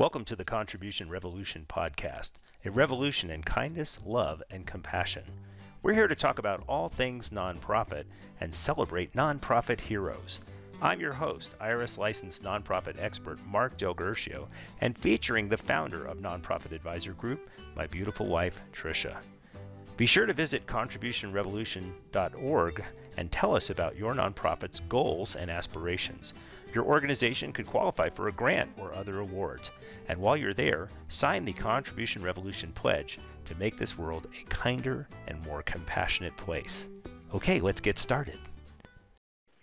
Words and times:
Welcome 0.00 0.24
to 0.24 0.34
the 0.34 0.44
Contribution 0.46 1.10
Revolution 1.10 1.66
podcast, 1.68 2.30
a 2.64 2.70
revolution 2.70 3.28
in 3.28 3.42
kindness, 3.42 3.98
love, 4.06 4.42
and 4.50 4.66
compassion. 4.66 5.24
We're 5.82 5.92
here 5.92 6.08
to 6.08 6.14
talk 6.14 6.38
about 6.38 6.64
all 6.66 6.88
things 6.88 7.28
nonprofit 7.28 8.04
and 8.40 8.54
celebrate 8.54 9.12
nonprofit 9.12 9.78
heroes. 9.78 10.40
I'm 10.80 11.00
your 11.00 11.12
host, 11.12 11.54
IRS 11.60 11.98
licensed 11.98 12.42
nonprofit 12.42 12.98
expert 12.98 13.38
Mark 13.46 13.76
Del 13.76 13.94
and 14.80 14.96
featuring 14.96 15.50
the 15.50 15.58
founder 15.58 16.06
of 16.06 16.16
Nonprofit 16.16 16.72
Advisor 16.72 17.12
Group, 17.12 17.50
my 17.76 17.86
beautiful 17.86 18.24
wife, 18.24 18.58
Tricia. 18.72 19.18
Be 19.98 20.06
sure 20.06 20.24
to 20.24 20.32
visit 20.32 20.66
contributionrevolution.org 20.66 22.84
and 23.18 23.30
tell 23.30 23.54
us 23.54 23.68
about 23.68 23.98
your 23.98 24.14
nonprofit's 24.14 24.80
goals 24.88 25.36
and 25.36 25.50
aspirations. 25.50 26.32
Your 26.72 26.84
organization 26.84 27.52
could 27.52 27.66
qualify 27.66 28.10
for 28.10 28.28
a 28.28 28.32
grant 28.32 28.70
or 28.78 28.94
other 28.94 29.18
awards. 29.18 29.70
And 30.08 30.18
while 30.20 30.36
you're 30.36 30.54
there, 30.54 30.88
sign 31.08 31.44
the 31.44 31.52
Contribution 31.52 32.22
Revolution 32.22 32.70
Pledge 32.72 33.18
to 33.46 33.54
make 33.56 33.76
this 33.76 33.98
world 33.98 34.28
a 34.40 34.48
kinder 34.48 35.08
and 35.26 35.44
more 35.44 35.62
compassionate 35.62 36.36
place. 36.36 36.88
Okay, 37.34 37.60
let's 37.60 37.80
get 37.80 37.98
started. 37.98 38.38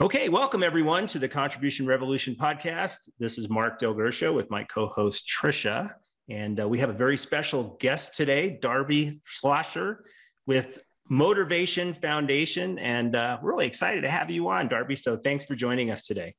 Okay, 0.01 0.27
welcome 0.27 0.63
everyone 0.63 1.07
to 1.07 1.17
the 1.17 1.29
Contribution 1.29 1.87
Revolution 1.87 2.35
podcast. 2.35 3.09
This 3.19 3.37
is 3.37 3.49
Mark 3.49 3.79
Del 3.79 3.93
with 3.93 4.49
my 4.49 4.63
co 4.65 4.87
host 4.87 5.27
Tricia. 5.27 5.89
And 6.29 6.59
uh, 6.59 6.67
we 6.67 6.77
have 6.79 6.89
a 6.89 6.93
very 6.93 7.15
special 7.15 7.77
guest 7.79 8.15
today, 8.15 8.59
Darbie 8.61 9.21
Schlosser 9.23 10.03
with 10.45 10.79
Motorvation 11.09 11.95
Foundation. 11.95 12.77
And 12.79 13.15
uh, 13.15 13.37
we're 13.41 13.51
really 13.51 13.65
excited 13.65 14.01
to 14.01 14.09
have 14.09 14.29
you 14.29 14.49
on, 14.49 14.67
Darbie. 14.67 14.97
So 14.97 15.15
thanks 15.15 15.45
for 15.45 15.55
joining 15.55 15.89
us 15.89 16.05
today. 16.05 16.35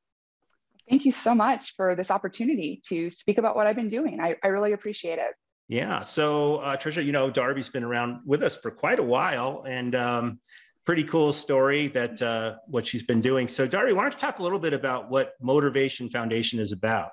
Thank 0.89 1.05
you 1.05 1.11
so 1.11 1.35
much 1.35 1.75
for 1.75 1.95
this 1.95 2.09
opportunity 2.09 2.81
to 2.87 3.09
speak 3.09 3.37
about 3.37 3.55
what 3.55 3.67
I've 3.67 3.75
been 3.75 3.87
doing. 3.87 4.19
I, 4.19 4.35
I 4.43 4.47
really 4.47 4.73
appreciate 4.73 5.19
it. 5.19 5.33
Yeah. 5.67 6.01
So, 6.01 6.57
uh, 6.57 6.77
Tricia, 6.77 7.05
you 7.05 7.11
know, 7.11 7.29
Darbie's 7.29 7.69
been 7.69 7.83
around 7.83 8.21
with 8.25 8.41
us 8.41 8.55
for 8.55 8.71
quite 8.71 8.97
a 8.97 9.03
while 9.03 9.65
and 9.67 9.93
um, 9.93 10.39
pretty 10.83 11.03
cool 11.03 11.31
story 11.31 11.87
that 11.89 12.19
uh, 12.23 12.55
what 12.65 12.87
she's 12.87 13.03
been 13.03 13.21
doing. 13.21 13.47
So, 13.47 13.67
Darbie, 13.67 13.93
why 13.93 14.01
don't 14.01 14.13
you 14.13 14.19
talk 14.19 14.39
a 14.39 14.43
little 14.43 14.57
bit 14.57 14.73
about 14.73 15.11
what 15.11 15.33
Motorvation 15.43 16.11
Foundation 16.11 16.59
is 16.59 16.71
about? 16.71 17.11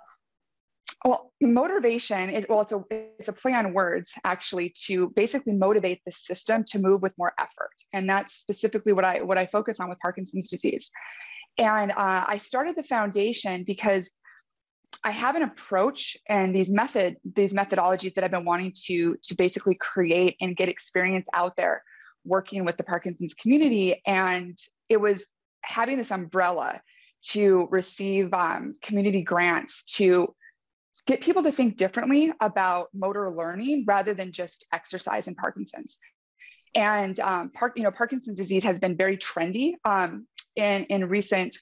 Well, 1.04 1.32
motorvation 1.42 2.32
is 2.32 2.46
well, 2.48 2.60
it's 2.60 2.72
a 2.72 2.82
it's 3.18 3.28
a 3.28 3.32
play 3.32 3.52
on 3.52 3.74
words 3.74 4.12
actually 4.24 4.72
to 4.86 5.10
basically 5.10 5.52
motivate 5.52 6.00
the 6.06 6.12
system 6.12 6.64
to 6.68 6.78
move 6.78 7.02
with 7.02 7.12
more 7.18 7.32
effort, 7.38 7.74
and 7.92 8.08
that's 8.08 8.34
specifically 8.34 8.92
what 8.92 9.04
I 9.04 9.22
what 9.22 9.36
I 9.36 9.46
focus 9.46 9.80
on 9.80 9.88
with 9.88 9.98
Parkinson's 9.98 10.48
disease. 10.48 10.90
And 11.58 11.90
uh, 11.90 12.24
I 12.26 12.38
started 12.38 12.76
the 12.76 12.82
foundation 12.82 13.64
because 13.64 14.10
I 15.02 15.10
have 15.10 15.36
an 15.36 15.42
approach 15.42 16.16
and 16.28 16.54
these 16.54 16.70
method 16.70 17.16
these 17.24 17.54
methodologies 17.54 18.14
that 18.14 18.24
I've 18.24 18.30
been 18.30 18.44
wanting 18.44 18.72
to 18.86 19.16
to 19.22 19.34
basically 19.36 19.76
create 19.76 20.36
and 20.40 20.56
get 20.56 20.68
experience 20.68 21.28
out 21.32 21.56
there 21.56 21.82
working 22.24 22.64
with 22.64 22.76
the 22.76 22.84
Parkinson's 22.84 23.34
community, 23.34 24.02
and 24.04 24.58
it 24.88 25.00
was 25.00 25.32
having 25.62 25.96
this 25.96 26.10
umbrella 26.10 26.80
to 27.22 27.68
receive 27.70 28.32
um, 28.34 28.76
community 28.82 29.22
grants 29.22 29.84
to 29.84 30.34
get 31.06 31.20
people 31.20 31.42
to 31.44 31.52
think 31.52 31.76
differently 31.76 32.32
about 32.40 32.88
motor 32.92 33.30
learning 33.30 33.84
rather 33.86 34.14
than 34.14 34.32
just 34.32 34.66
exercise 34.72 35.28
in 35.28 35.34
Parkinson's. 35.34 35.98
And 36.74 37.18
um, 37.20 37.50
Park, 37.50 37.74
you 37.76 37.84
know, 37.84 37.90
Parkinson's 37.90 38.36
disease 38.36 38.64
has 38.64 38.78
been 38.78 38.96
very 38.96 39.16
trendy 39.16 39.74
um, 39.84 40.26
in 40.56 40.84
in 40.84 41.08
recent 41.08 41.56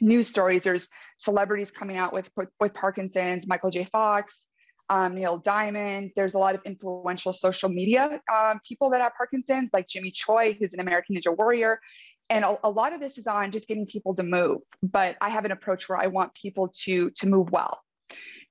news 0.00 0.28
stories. 0.28 0.62
There's 0.62 0.90
celebrities 1.16 1.70
coming 1.70 1.96
out 1.96 2.12
with 2.12 2.30
with 2.60 2.74
Parkinson's, 2.74 3.46
Michael 3.46 3.70
J. 3.70 3.84
Fox, 3.84 4.46
um, 4.88 5.14
Neil 5.14 5.38
Diamond. 5.38 6.12
There's 6.14 6.34
a 6.34 6.38
lot 6.38 6.54
of 6.54 6.60
influential 6.64 7.32
social 7.32 7.68
media 7.68 8.20
um, 8.32 8.60
people 8.66 8.90
that 8.90 9.00
have 9.00 9.12
Parkinson's, 9.16 9.70
like 9.72 9.88
Jimmy 9.88 10.10
Choi, 10.10 10.56
who's 10.58 10.74
an 10.74 10.80
American 10.80 11.16
Ninja 11.16 11.36
Warrior. 11.36 11.80
And 12.28 12.44
a, 12.44 12.58
a, 12.64 12.70
lot 12.70 12.92
of 12.92 12.98
this 12.98 13.18
is 13.18 13.28
on 13.28 13.52
just 13.52 13.68
getting 13.68 13.86
people 13.86 14.16
to 14.16 14.24
move. 14.24 14.58
But 14.82 15.16
I 15.20 15.28
have 15.28 15.44
an 15.44 15.52
approach 15.52 15.88
where 15.88 15.98
I 15.98 16.08
want 16.08 16.34
people 16.34 16.72
to 16.84 17.10
to 17.10 17.26
move 17.26 17.50
well 17.50 17.80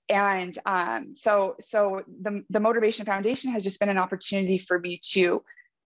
and 0.09 0.55
um, 0.65 1.13
so 1.13 1.55
so 1.59 2.03
the, 2.21 2.43
the 2.49 2.59
motorvation 2.59 3.05
foundation 3.05 3.51
has 3.51 3.63
just 3.63 3.79
been 3.79 3.89
an 3.89 3.97
opportunity 3.97 4.59
for 4.59 4.79
me 4.79 4.99
to 5.11 5.43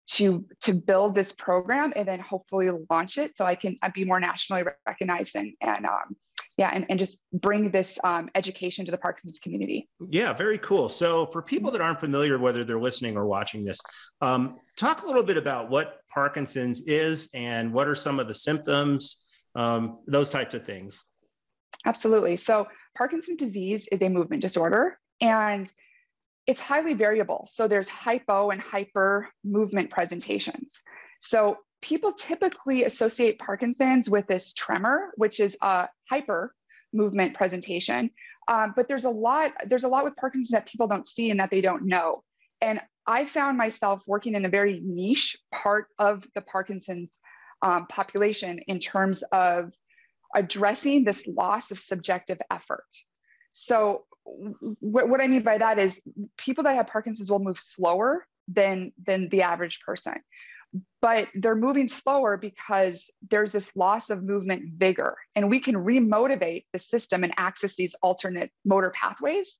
to 0.08 0.46
to 0.62 0.74
build 0.74 1.16
this 1.16 1.34
program 1.34 1.94
and 1.96 2.08
then 2.08 2.20
hopefully 2.20 2.70
launch 2.90 3.18
it 3.18 3.38
so 3.38 3.46
i 3.46 3.56
can 3.56 3.78
be 3.94 4.06
more 4.06 4.20
nationally 4.20 4.64
recognized 4.86 5.36
and 5.36 5.54
and 5.62 5.86
um, 5.86 6.16
yeah 6.58 6.72
and, 6.74 6.86
and 6.90 6.98
just 6.98 7.22
bring 7.34 7.72
this 7.72 8.00
um, 8.04 8.30
education 8.34 8.86
to 8.86 8.92
the 8.92 8.98
parkinson's 8.98 9.40
community. 9.40 9.88
Yeah 10.10 10.34
very 10.34 10.58
cool. 10.58 10.90
So 10.90 11.28
for 11.28 11.42
people 11.42 11.72
that 11.72 11.82
aren't 11.82 12.00
familiar 12.00 12.40
whether 12.40 12.64
they're 12.64 12.80
listening 12.80 13.18
or 13.18 13.28
watching 13.28 13.66
this 13.66 13.80
um, 14.22 14.58
talk 14.76 15.04
a 15.04 15.06
little 15.06 15.24
bit 15.24 15.38
about 15.38 15.70
what 15.70 16.00
parkinson's 16.14 16.82
is 16.88 17.30
and 17.34 17.74
what 17.74 17.88
are 17.88 17.96
some 17.96 18.20
of 18.20 18.28
the 18.28 18.36
symptoms 18.36 19.24
um, 19.58 19.98
those 20.08 20.30
types 20.30 20.54
of 20.54 20.66
things. 20.66 21.04
Absolutely. 21.86 22.38
So 22.38 22.68
Parkinson's 22.96 23.40
disease 23.40 23.88
is 23.92 24.02
a 24.02 24.10
movement 24.10 24.42
disorder 24.42 25.00
and 25.20 25.70
it's 26.48 26.62
highly 26.62 26.94
variable. 26.94 27.48
So 27.52 27.68
there's 27.68 27.90
hypo 27.90 28.50
and 28.50 28.62
hyper 28.62 29.28
movement 29.44 29.92
presentations. 29.92 30.82
So 31.20 31.58
people 31.82 32.14
typically 32.14 32.86
associate 32.86 33.38
Parkinson's 33.38 34.10
with 34.10 34.28
this 34.28 34.54
tremor, 34.54 35.12
which 35.18 35.40
is 35.40 35.58
a 35.62 35.90
hyper 36.10 36.54
movement 36.94 37.36
presentation. 37.36 38.12
Um, 38.48 38.74
but 38.76 38.88
there's 38.88 39.04
a 39.04 39.10
lot, 39.10 39.52
there's 39.66 39.84
a 39.84 39.90
lot 39.90 40.06
with 40.06 40.16
Parkinson's 40.16 40.52
that 40.52 40.68
people 40.68 40.88
don't 40.88 41.06
see 41.06 41.30
and 41.30 41.42
that 41.42 41.52
they 41.52 41.62
don't 41.62 41.86
know. 41.86 42.24
And 42.62 42.80
I 43.06 43.26
found 43.26 43.58
myself 43.58 44.02
working 44.08 44.34
in 44.34 44.46
a 44.46 44.50
very 44.50 44.82
niche 44.84 45.38
part 45.54 45.88
of 46.00 46.26
the 46.34 46.42
Parkinson's 46.42 47.20
um, 47.62 47.88
population 47.88 48.60
in 48.60 48.80
terms 48.80 49.22
of 49.32 49.72
addressing 50.34 51.04
this 51.04 51.28
loss 51.28 51.72
of 51.72 51.80
subjective 51.80 52.40
effort. 52.50 52.86
So, 53.52 54.06
what, 54.80 55.10
what 55.10 55.22
I 55.22 55.28
mean 55.28 55.44
by 55.44 55.58
that 55.58 55.80
is 55.80 56.02
people 56.38 56.64
that 56.66 56.76
have 56.76 56.88
Parkinson's 56.88 57.32
will 57.32 57.40
move 57.40 57.60
slower 57.60 58.26
than, 58.48 58.92
than 59.06 59.30
the 59.30 59.44
average 59.44 59.80
person, 59.82 60.16
but 61.02 61.28
they're 61.36 61.56
moving 61.56 61.88
slower 61.88 62.38
because 62.38 63.10
there's 63.30 63.52
this 63.52 63.76
loss 63.76 64.10
of 64.10 64.24
movement 64.24 64.74
vigor. 64.78 65.16
And 65.36 65.50
we 65.50 65.60
can 65.60 65.76
remotivate 65.76 66.66
the 66.74 66.80
system 66.80 67.24
and 67.24 67.34
access 67.38 67.76
these 67.76 67.96
alternate 68.02 68.52
motor 68.66 68.92
pathways 68.92 69.60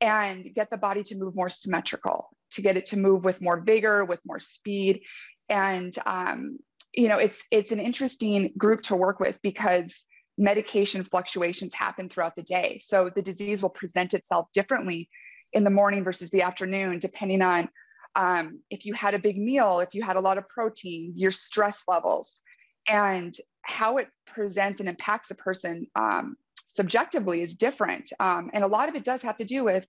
and 0.00 0.44
get 0.54 0.70
the 0.70 0.76
body 0.76 1.04
to 1.04 1.16
move 1.16 1.34
more 1.34 1.50
symmetrical, 1.50 2.28
to 2.52 2.62
get 2.62 2.76
it 2.76 2.86
to 2.86 2.96
move 2.96 3.24
with 3.24 3.40
more 3.40 3.60
vigor, 3.60 4.04
with 4.04 4.20
more 4.24 4.40
speed. 4.40 5.02
And 5.48 5.94
um, 6.06 6.58
you 6.96 7.08
know 7.08 7.18
it's 7.18 7.44
it's 7.50 7.72
an 7.72 7.80
interesting 7.80 8.52
group 8.56 8.82
to 8.82 8.96
work 8.96 9.20
with 9.20 9.40
because 9.42 10.04
medication 10.36 11.04
fluctuations 11.04 11.74
happen 11.74 12.08
throughout 12.08 12.36
the 12.36 12.42
day. 12.42 12.80
So 12.82 13.10
the 13.14 13.22
disease 13.22 13.62
will 13.62 13.70
present 13.70 14.14
itself 14.14 14.48
differently 14.52 15.08
in 15.52 15.64
the 15.64 15.70
morning 15.70 16.02
versus 16.02 16.30
the 16.30 16.42
afternoon 16.42 16.98
depending 16.98 17.42
on 17.42 17.68
um, 18.16 18.60
if 18.70 18.84
you 18.84 18.94
had 18.94 19.14
a 19.14 19.18
big 19.18 19.38
meal 19.38 19.80
if 19.80 19.94
you 19.94 20.02
had 20.02 20.16
a 20.16 20.20
lot 20.20 20.38
of 20.38 20.48
protein 20.48 21.12
your 21.16 21.30
stress 21.30 21.84
levels 21.86 22.40
and 22.88 23.34
how 23.62 23.96
it 23.98 24.08
presents 24.26 24.80
and 24.80 24.88
impacts 24.88 25.30
a 25.30 25.34
person 25.34 25.86
um, 25.94 26.36
subjectively 26.74 27.40
is 27.42 27.54
different. 27.54 28.12
Um, 28.20 28.50
and 28.52 28.64
a 28.64 28.68
lot 28.68 28.88
of 28.88 28.94
it 28.94 29.04
does 29.04 29.22
have 29.22 29.36
to 29.38 29.44
do 29.44 29.64
with 29.64 29.86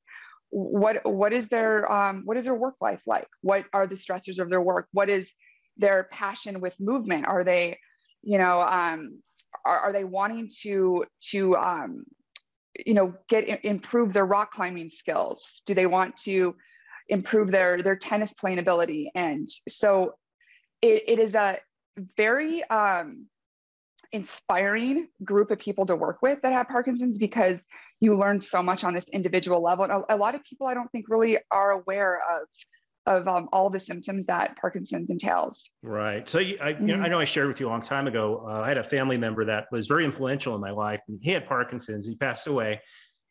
what 0.50 1.02
what 1.04 1.34
is 1.34 1.50
their 1.50 1.92
um, 1.92 2.22
what 2.26 2.38
is 2.38 2.46
their 2.46 2.56
work 2.56 2.76
life 2.80 3.02
like? 3.06 3.28
What 3.42 3.66
are 3.74 3.88
the 3.88 3.96
stressors 3.96 4.40
of 4.40 4.50
their 4.50 4.62
work? 4.62 4.88
What 4.92 5.10
is 5.10 5.34
their 5.78 6.08
passion 6.12 6.62
with 6.62 6.80
movement? 6.80 7.26
Are 7.28 7.44
they, 7.44 7.80
you 8.22 8.38
know, 8.38 8.62
um, 8.62 9.22
are, 9.66 9.80
are 9.80 9.94
they 9.94 10.04
wanting 10.04 10.50
to 10.62 11.06
to 11.32 11.56
um, 11.56 12.06
you 12.86 12.94
know 12.94 13.14
get 13.28 13.66
improve 13.66 14.14
their 14.14 14.26
rock 14.26 14.52
climbing 14.52 14.90
skills? 14.90 15.62
Do 15.66 15.74
they 15.74 15.86
want 15.86 16.18
to 16.18 16.56
improve 17.10 17.52
their 17.52 17.82
their 17.82 17.96
tennis 17.96 18.34
playing 18.34 18.60
ability? 18.60 19.12
And 19.16 19.50
so 19.68 20.14
it, 20.82 21.04
it 21.08 21.20
is 21.20 21.36
a 21.36 21.60
very 22.18 22.64
um, 22.66 23.28
inspiring 24.12 25.08
group 25.24 25.52
of 25.52 25.60
people 25.60 25.86
to 25.86 25.96
work 25.96 26.20
with 26.22 26.42
that 26.42 26.54
have 26.54 26.68
Parkinson's 26.68 27.18
because 27.18 27.66
you 28.00 28.16
learn 28.16 28.42
so 28.42 28.62
much 28.62 28.84
on 28.84 28.94
this 28.94 29.10
individual 29.10 29.62
level. 29.62 29.86
And 29.86 29.94
a, 29.94 30.16
a 30.16 30.18
lot 30.18 30.36
of 30.36 30.44
people 30.44 30.68
I 30.68 30.74
don't 30.74 30.92
think 30.92 31.06
really 31.10 31.38
are 31.52 31.72
aware 31.72 32.18
of 32.18 32.48
of 33.06 33.28
um, 33.28 33.48
all 33.54 33.70
the 33.70 33.80
symptoms 33.80 34.26
that 34.26 34.58
Parkinson's 34.60 35.10
entails. 35.10 35.70
Right. 35.84 36.28
So 36.28 36.40
you, 36.40 36.58
I, 36.62 36.74
mm-hmm. 36.74 36.88
you 36.88 36.98
know, 36.98 37.04
I 37.04 37.08
know 37.08 37.20
I 37.20 37.26
shared 37.26 37.48
with 37.48 37.60
you 37.60 37.68
a 37.68 37.70
long 37.70 37.82
time 37.82 38.08
ago. 38.08 38.46
Uh, 38.48 38.62
I 38.62 38.68
had 38.68 38.78
a 38.78 38.84
family 38.84 39.18
member 39.18 39.46
that 39.46 39.68
was 39.72 39.88
very 39.88 40.06
influential 40.06 40.56
in 40.56 40.62
my 40.62 40.72
life. 40.72 41.02
And 41.08 41.20
he 41.22 41.32
had 41.32 41.48
Parkinson's. 41.48 42.08
He 42.08 42.16
passed 42.16 42.48
away, 42.48 42.82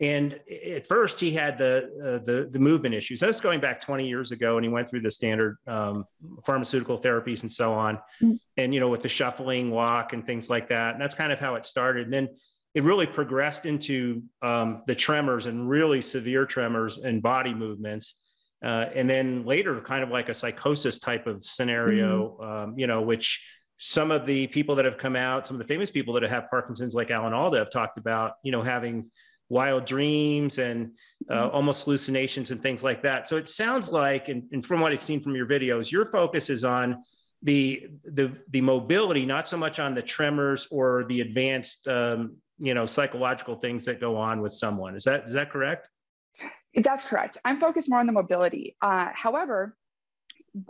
and 0.01 0.41
at 0.75 0.87
first 0.87 1.21
he 1.21 1.33
had 1.33 1.57
the 1.57 1.91
uh, 2.03 2.25
the 2.25 2.49
the 2.51 2.59
movement 2.59 2.95
issues. 2.95 3.21
That's 3.21 3.41
going 3.41 3.61
back 3.61 3.81
20 3.81 4.07
years 4.07 4.33
ago, 4.33 4.57
and 4.57 4.65
he 4.65 4.69
went 4.69 4.89
through 4.89 5.03
the 5.03 5.11
standard 5.11 5.59
um, 5.67 6.05
pharmaceutical 6.45 6.99
therapies 6.99 7.43
and 7.43 7.53
so 7.53 7.73
on. 7.73 7.97
Mm-hmm. 8.23 8.35
And 8.57 8.75
you 8.75 8.81
know, 8.81 8.89
with 8.89 9.03
the 9.03 9.09
shuffling 9.09 9.71
walk 9.71 10.13
and 10.13 10.25
things 10.25 10.51
like 10.51 10.69
that. 10.69 10.95
And 10.95 11.03
that's 11.03 11.15
kind 11.15 11.33
of 11.33 11.41
how 11.41 11.55
it 11.55 11.67
started. 11.67 12.05
And 12.05 12.13
then 12.13 12.29
it 12.75 12.83
really 12.83 13.07
progressed 13.07 13.67
into 13.67 14.23
um, 14.43 14.83
the 14.87 14.95
tremors 14.95 15.47
and 15.47 15.69
really 15.69 16.03
severe 16.03 16.45
tremors 16.45 16.99
and 16.99 17.23
body 17.23 17.55
movements. 17.55 18.17
Uh, 18.65 18.89
and 18.95 19.09
then 19.09 19.45
later, 19.45 19.79
kind 19.83 20.03
of 20.03 20.09
like 20.09 20.31
a 20.31 20.35
psychosis 20.35 20.99
type 20.99 21.27
of 21.27 21.45
scenario, 21.45 22.39
mm-hmm. 22.41 22.71
um, 22.71 22.79
you 22.79 22.87
know, 22.87 23.03
which 23.03 23.47
some 23.79 24.11
of 24.11 24.25
the 24.25 24.47
people 24.47 24.75
that 24.77 24.87
have 24.87 24.97
come 24.97 25.17
out, 25.17 25.47
some 25.47 25.57
of 25.57 25.59
the 25.59 25.67
famous 25.67 25.91
people 25.91 26.15
that 26.15 26.23
have 26.23 26.49
Parkinson's, 26.49 26.95
like 26.95 27.11
Alan 27.11 27.35
Alda, 27.35 27.59
have 27.59 27.71
talked 27.71 27.99
about, 27.99 28.33
you 28.43 28.53
know, 28.53 28.63
having 28.63 29.11
wild 29.51 29.85
dreams 29.85 30.57
and 30.59 30.93
uh, 31.29 31.45
mm-hmm. 31.45 31.55
almost 31.55 31.85
hallucinations 31.85 32.51
and 32.51 32.63
things 32.63 32.83
like 32.83 33.03
that. 33.03 33.29
So 33.29 33.37
it 33.37 33.51
sounds 33.51 33.93
like, 33.93 34.29
and, 34.29 34.45
and, 34.53 34.65
from 34.65 34.81
what 34.81 34.93
I've 34.93 35.03
seen 35.03 35.23
from 35.23 35.37
your 35.37 35.47
videos, 35.47 35.93
your 35.93 36.07
focus 36.07 36.49
is 36.49 36.65
on 36.65 37.03
the 37.43 37.89
the 38.05 38.33
the 38.51 38.63
mobility, 38.63 39.27
not 39.27 39.47
so 39.47 39.59
much 39.59 39.79
on 39.79 39.95
the 39.95 40.01
tremors 40.01 40.67
or 40.71 41.05
the 41.11 41.21
advanced, 41.21 41.87
um, 41.89 42.37
you 42.59 42.73
know, 42.73 42.87
psychological 42.87 43.57
things 43.57 43.85
that 43.85 44.01
go 44.01 44.17
on 44.17 44.41
with 44.41 44.55
someone. 44.55 44.97
Is 44.97 45.05
that 45.05 45.25
is 45.25 45.35
that 45.35 45.51
correct? 45.51 45.91
That's 46.77 47.05
correct. 47.05 47.39
I'm 47.45 47.61
focused 47.61 47.89
more 47.89 48.01
on 48.01 48.07
the 48.07 48.13
mobility. 48.13 48.77
Uh, 48.83 49.11
however, 49.15 49.77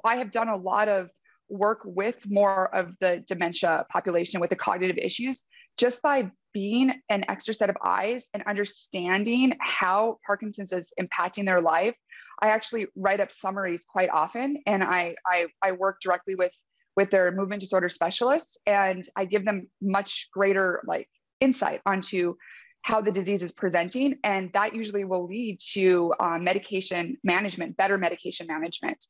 I 0.05 0.17
have 0.17 0.31
done 0.31 0.49
a 0.49 0.57
lot 0.57 0.89
of 0.89 1.11
work 1.49 1.83
with 1.85 2.29
more 2.29 2.75
of 2.75 2.95
the 3.01 3.23
dementia 3.27 3.87
population 3.91 4.41
with 4.41 4.51
the 4.51 4.57
cognitive 4.57 4.99
issues 4.99 5.43
just 5.77 6.03
by 6.03 6.31
being 6.53 6.93
an 7.09 7.25
extra 7.29 7.53
set 7.53 7.69
of 7.69 7.77
eyes 7.85 8.29
and 8.33 8.43
understanding 8.45 9.57
how 9.61 10.19
Parkinson's 10.25 10.73
is 10.73 10.93
impacting 11.01 11.45
their 11.45 11.61
life, 11.61 11.97
I 12.41 12.49
actually 12.49 12.87
write 12.97 13.21
up 13.21 13.33
summaries 13.33 13.85
quite 13.85 14.11
often, 14.11 14.59
and 14.67 14.83
I 14.83 15.17
I, 15.27 15.47
I 15.63 15.73
work 15.73 15.99
directly 16.01 16.35
with 16.35 16.55
with 16.97 17.11
their 17.11 17.33
movement 17.33 17.61
disorder 17.61 17.89
specialists, 17.89 18.57
and 18.67 19.05
I 19.17 19.25
give 19.25 19.45
them 19.45 19.69
much 19.83 20.29
greater 20.33 20.83
like 20.87 21.09
insight 21.41 21.81
onto 21.87 22.37
how 22.85 23.01
the 23.01 23.11
disease 23.11 23.43
is 23.43 23.51
presenting, 23.51 24.19
and 24.25 24.53
that 24.53 24.75
usually 24.75 25.05
will 25.05 25.27
lead 25.27 25.59
to 25.73 26.13
um, 26.21 26.45
medication 26.45 27.17
management, 27.25 27.77
better 27.79 27.97
medication 27.97 28.47
management, 28.47 29.03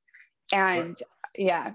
and 0.53 0.97
yeah. 1.37 1.73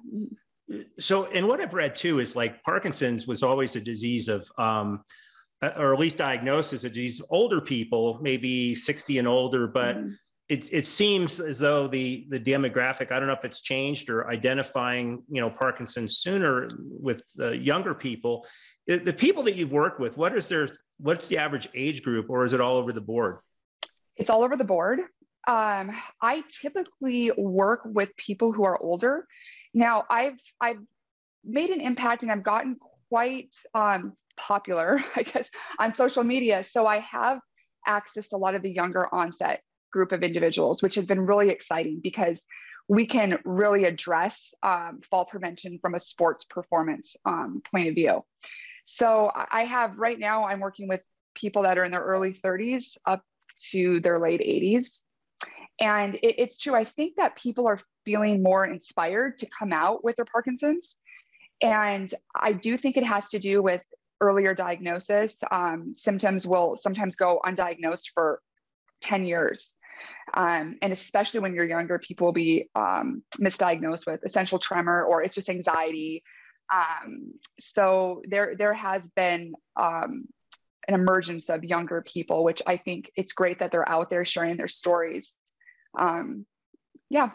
So, 0.98 1.25
and 1.25 1.46
what 1.46 1.60
I've 1.60 1.74
read 1.74 1.96
too 1.96 2.19
is 2.19 2.38
like 2.38 2.63
Parkinson's 2.63 3.28
was 3.28 3.44
always 3.44 3.75
a 3.75 3.81
disease 3.81 4.30
of 4.30 4.50
um, 4.57 5.04
uh, 5.62 5.72
or 5.75 5.94
at 5.94 6.00
least 6.00 6.18
diagnosed 6.18 6.72
as 6.72 6.86
a 6.86 6.90
disease 6.90 7.22
older 7.31 7.60
people 7.60 8.18
maybe 8.22 8.74
60 8.74 9.18
and 9.18 9.28
older 9.28 9.68
but 9.68 9.98
mm-hmm. 9.98 10.12
it, 10.48 10.72
it 10.72 10.88
seems 10.88 11.42
as 11.42 11.60
though 11.60 11.86
the 11.86 12.25
the 12.30 12.40
demographic 12.40 13.12
i 13.12 13.19
don't 13.19 13.28
know 13.28 13.34
if 13.34 13.44
it's 13.44 13.60
changed 13.60 14.10
or 14.10 14.30
identifying 14.30 15.22
you 15.28 15.42
know 15.42 15.50
parkinson's 15.50 16.19
sooner 16.19 16.69
with 16.80 17.22
uh, 17.42 17.50
younger 17.50 17.94
people 17.94 18.48
the, 18.88 19.00
the 19.00 19.12
people 19.12 19.44
that 19.44 19.56
you've 19.56 19.74
worked 19.74 20.00
with 20.00 20.16
what 20.16 20.34
is 20.34 20.48
their 20.48 20.69
what's 21.00 21.28
the 21.28 21.38
average 21.38 21.68
age 21.74 22.04
group 22.04 22.30
or 22.30 22.44
is 22.44 22.54
it 22.54 22.62
all 22.62 22.78
over 22.78 22.94
the 22.94 23.01
board 23.01 23.38
it's 24.16 24.30
all 24.30 24.44
over 24.44 24.56
the 24.56 24.66
board 24.66 25.00
um, 25.48 25.92
i 26.22 26.44
typically 26.50 27.31
work 27.38 27.81
with 27.86 28.16
people 28.18 28.51
who 28.51 28.63
are 28.63 28.81
older 28.81 29.25
now 29.74 30.06
i've 30.10 30.38
i've 30.62 30.80
made 31.44 31.69
an 31.69 31.81
impact 31.81 32.24
and 32.24 32.31
i've 32.31 32.44
gotten 32.44 32.75
quite 33.10 33.54
um, 33.74 34.13
popular, 34.40 35.04
I 35.16 35.24
guess, 35.24 35.51
on 35.78 35.94
social 35.94 36.24
media. 36.24 36.63
So 36.63 36.88
I 36.88 37.00
have 37.00 37.40
accessed 37.88 38.34
a 38.34 38.38
lot 38.38 38.56
of 38.56 38.63
the 38.63 38.72
younger 38.72 39.13
onset 39.13 39.62
group 39.92 40.12
of 40.12 40.24
individuals, 40.24 40.81
which 40.81 40.95
has 40.95 41.06
been 41.06 41.22
really 41.22 41.50
exciting 41.50 42.00
because 42.02 42.45
we 42.88 43.06
can 43.06 43.40
really 43.45 43.86
address 43.86 44.54
um, 44.63 45.02
fall 45.10 45.25
prevention 45.25 45.78
from 45.80 45.94
a 45.94 46.00
sports 46.00 46.45
performance 46.45 47.16
um, 47.25 47.62
point 47.72 47.88
of 47.88 47.95
view. 47.95 48.24
So 48.91 49.31
I 49.36 49.65
have 49.65 50.00
right 50.00 50.18
now, 50.18 50.45
I'm 50.45 50.59
working 50.59 50.88
with 50.88 51.06
people 51.36 51.62
that 51.62 51.77
are 51.77 51.86
in 51.86 51.91
their 51.91 52.01
early 52.01 52.33
30s 52.33 52.97
up 53.06 53.21
to 53.71 54.00
their 54.00 54.18
late 54.18 54.41
80s. 54.41 55.01
And 55.80 56.15
it, 56.15 56.39
it's 56.39 56.57
true, 56.57 56.74
I 56.74 56.86
think 56.86 57.18
that 57.18 57.38
people 57.38 57.68
are 57.68 57.80
feeling 58.03 58.41
more 58.41 58.65
inspired 58.65 59.38
to 59.38 59.47
come 59.47 59.71
out 59.71 60.03
with 60.03 60.15
their 60.15 60.25
Parkinson's. 60.25 60.97
And 61.62 62.12
I 62.36 62.53
do 62.53 62.77
think 62.77 62.97
it 62.97 63.03
has 63.03 63.30
to 63.30 63.38
do 63.38 63.62
with 63.62 63.83
earlier 64.21 64.56
diagnosis. 64.56 65.38
Um, 65.51 65.94
symptoms 65.95 66.47
will 66.47 66.75
sometimes 66.75 67.15
go 67.15 67.39
undiagnosed 67.45 68.09
for 68.15 68.42
10 69.01 69.24
years. 69.24 69.75
Um, 70.33 70.77
and 70.81 70.92
especially 70.92 71.42
when 71.42 71.53
you're 71.53 71.68
younger, 71.68 72.00
people 72.00 72.25
will 72.25 72.33
be 72.33 72.69
um, 72.74 73.21
misdiagnosed 73.39 74.07
with 74.07 74.24
essential 74.24 74.57
tremor 74.57 75.03
or 75.03 75.21
it's 75.21 75.35
just 75.35 75.50
anxiety. 75.50 76.24
Um, 76.71 77.33
so 77.60 78.21
there, 78.25 78.56
there 78.56 78.74
has 78.74 79.07
been 79.10 79.54
um, 79.75 80.27
an 80.88 80.95
emergence 80.95 81.50
of 81.50 81.63
younger 81.63 82.01
people, 82.01 82.44
which 82.44 82.62
I 82.66 82.77
think 82.77 83.12
it's 83.16 83.33
great 83.33 83.60
that 83.60 83.71
they're 83.71 83.89
out 83.89 84.10
there 84.10 84.25
sharing 84.25 84.57
their 84.57 84.68
stories. 84.68 85.36
Um, 85.98 86.45
yeah. 87.10 87.31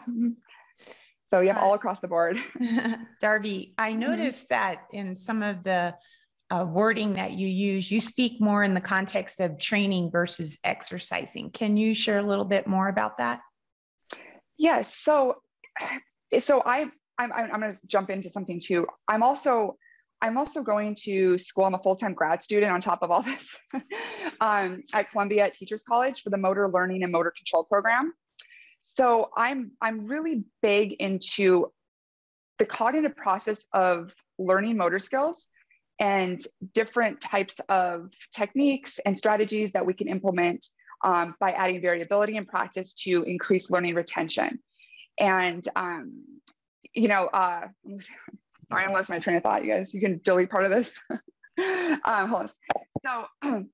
So, 1.31 1.41
yeah, 1.41 1.59
all 1.59 1.73
across 1.73 1.99
the 1.99 2.07
board. 2.07 2.37
Darbie, 3.21 3.73
I 3.77 3.91
mm-hmm. 3.91 3.99
noticed 3.99 4.49
that 4.49 4.83
in 4.91 5.15
some 5.15 5.43
of 5.43 5.63
the 5.63 5.95
uh, 6.51 6.65
wording 6.67 7.13
that 7.13 7.31
you 7.31 7.47
use, 7.47 7.89
you 7.89 7.99
speak 7.99 8.39
more 8.39 8.63
in 8.63 8.73
the 8.73 8.81
context 8.81 9.39
of 9.39 9.59
training 9.59 10.11
versus 10.11 10.59
exercising. 10.63 11.49
Can 11.49 11.75
you 11.77 11.93
share 11.93 12.19
a 12.19 12.23
little 12.23 12.45
bit 12.45 12.67
more 12.67 12.87
about 12.87 13.17
that? 13.17 13.41
Yes. 14.57 14.95
So, 14.95 15.35
so 16.39 16.61
I, 16.65 16.91
I'm, 17.17 17.31
I'm 17.33 17.59
going 17.59 17.73
to 17.73 17.79
jump 17.87 18.09
into 18.09 18.29
something 18.29 18.59
too. 18.59 18.87
I'm 19.07 19.23
also, 19.23 19.77
I'm 20.21 20.37
also 20.37 20.61
going 20.61 20.95
to 21.03 21.37
school. 21.37 21.65
I'm 21.65 21.73
a 21.73 21.79
full-time 21.79 22.13
grad 22.13 22.43
student 22.43 22.71
on 22.71 22.81
top 22.81 23.03
of 23.03 23.11
all 23.11 23.21
this 23.23 23.57
um, 24.41 24.83
at 24.93 25.09
Columbia 25.11 25.45
at 25.45 25.53
Teachers 25.53 25.83
College 25.87 26.21
for 26.21 26.29
the 26.29 26.37
Motor 26.37 26.67
Learning 26.67 27.03
and 27.03 27.11
Motor 27.11 27.33
Control 27.35 27.63
program. 27.63 28.13
So 28.81 29.29
I'm, 29.35 29.71
I'm 29.81 30.05
really 30.05 30.43
big 30.61 30.93
into 30.93 31.71
the 32.59 32.65
cognitive 32.65 33.15
process 33.15 33.65
of 33.73 34.13
learning 34.37 34.77
motor 34.77 34.99
skills 34.99 35.47
and 35.99 36.41
different 36.73 37.21
types 37.21 37.59
of 37.69 38.11
techniques 38.33 38.99
and 38.99 39.17
strategies 39.17 39.71
that 39.71 39.85
we 39.85 39.93
can 39.93 40.07
implement 40.07 40.65
um, 41.03 41.35
by 41.39 41.51
adding 41.51 41.81
variability 41.81 42.35
in 42.35 42.45
practice 42.45 42.93
to 42.93 43.23
increase 43.23 43.69
learning 43.69 43.95
retention. 43.95 44.59
And, 45.17 45.63
um, 45.75 46.23
you 46.95 47.07
know, 47.07 47.27
uh, 47.27 47.67
sorry, 48.71 48.85
I 48.85 48.91
lost 48.91 49.09
my 49.09 49.19
train 49.19 49.37
of 49.37 49.43
thought, 49.43 49.63
you 49.63 49.71
guys. 49.71 49.93
You 49.93 50.01
can 50.01 50.19
delete 50.23 50.49
part 50.49 50.65
of 50.65 50.71
this. 50.71 50.99
um, 51.09 51.19
hold 52.29 52.41
on. 52.41 52.47
So, 53.05 53.25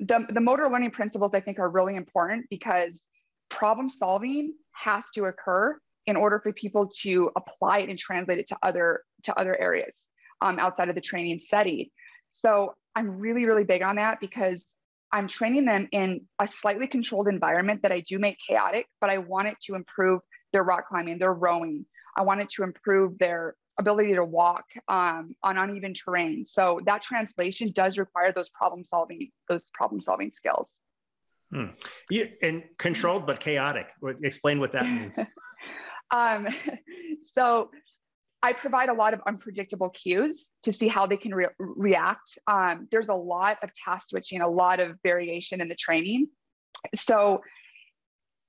the, 0.00 0.26
the 0.28 0.40
motor 0.40 0.68
learning 0.68 0.92
principles 0.92 1.34
I 1.34 1.40
think 1.40 1.58
are 1.58 1.68
really 1.68 1.96
important 1.96 2.46
because 2.50 3.02
problem 3.50 3.88
solving 3.90 4.54
has 4.72 5.04
to 5.14 5.26
occur 5.26 5.78
in 6.06 6.16
order 6.16 6.40
for 6.40 6.52
people 6.52 6.90
to 7.02 7.30
apply 7.36 7.78
it 7.78 7.88
and 7.88 7.98
translate 7.98 8.38
it 8.38 8.46
to 8.48 8.58
other 8.62 9.02
to 9.22 9.38
other 9.38 9.58
areas 9.58 10.02
um, 10.42 10.58
outside 10.58 10.88
of 10.88 10.94
the 10.94 11.00
training 11.00 11.38
setting. 11.38 11.88
So 12.30 12.74
I'm 12.94 13.18
really, 13.18 13.46
really 13.46 13.64
big 13.64 13.82
on 13.82 13.96
that 13.96 14.20
because 14.20 14.64
I'm 15.12 15.28
training 15.28 15.64
them 15.64 15.88
in 15.92 16.22
a 16.40 16.48
slightly 16.48 16.88
controlled 16.88 17.28
environment 17.28 17.82
that 17.82 17.92
I 17.92 18.00
do 18.00 18.18
make 18.18 18.36
chaotic, 18.48 18.86
but 19.00 19.10
I 19.10 19.18
want 19.18 19.48
it 19.48 19.56
to 19.66 19.76
improve 19.76 20.20
their 20.52 20.64
rock 20.64 20.86
climbing, 20.86 21.18
their 21.18 21.32
rowing. 21.32 21.86
I 22.16 22.22
wanted 22.22 22.48
to 22.50 22.62
improve 22.62 23.18
their 23.18 23.56
ability 23.78 24.14
to 24.14 24.24
walk 24.24 24.64
um, 24.88 25.34
on 25.42 25.58
uneven 25.58 25.94
terrain. 25.94 26.44
So 26.44 26.80
that 26.86 27.02
translation 27.02 27.72
does 27.72 27.98
require 27.98 28.32
those 28.32 28.50
problem 28.50 28.84
solving, 28.84 29.30
those 29.48 29.70
problem 29.74 30.00
solving 30.00 30.30
skills. 30.32 30.74
Hmm. 31.52 31.66
You, 32.10 32.30
and 32.42 32.64
controlled 32.78 33.26
but 33.26 33.40
chaotic. 33.40 33.86
Explain 34.22 34.60
what 34.60 34.72
that 34.72 34.86
means. 34.86 35.18
um, 36.10 36.48
so 37.20 37.70
I 38.42 38.52
provide 38.52 38.90
a 38.90 38.92
lot 38.92 39.14
of 39.14 39.20
unpredictable 39.26 39.90
cues 39.90 40.50
to 40.64 40.72
see 40.72 40.86
how 40.88 41.06
they 41.06 41.16
can 41.16 41.34
re- 41.34 41.48
react. 41.58 42.38
Um, 42.46 42.88
there's 42.90 43.08
a 43.08 43.14
lot 43.14 43.58
of 43.62 43.70
task 43.72 44.10
switching, 44.10 44.40
a 44.40 44.48
lot 44.48 44.80
of 44.80 44.98
variation 45.02 45.60
in 45.60 45.68
the 45.68 45.74
training. 45.74 46.28
So 46.94 47.40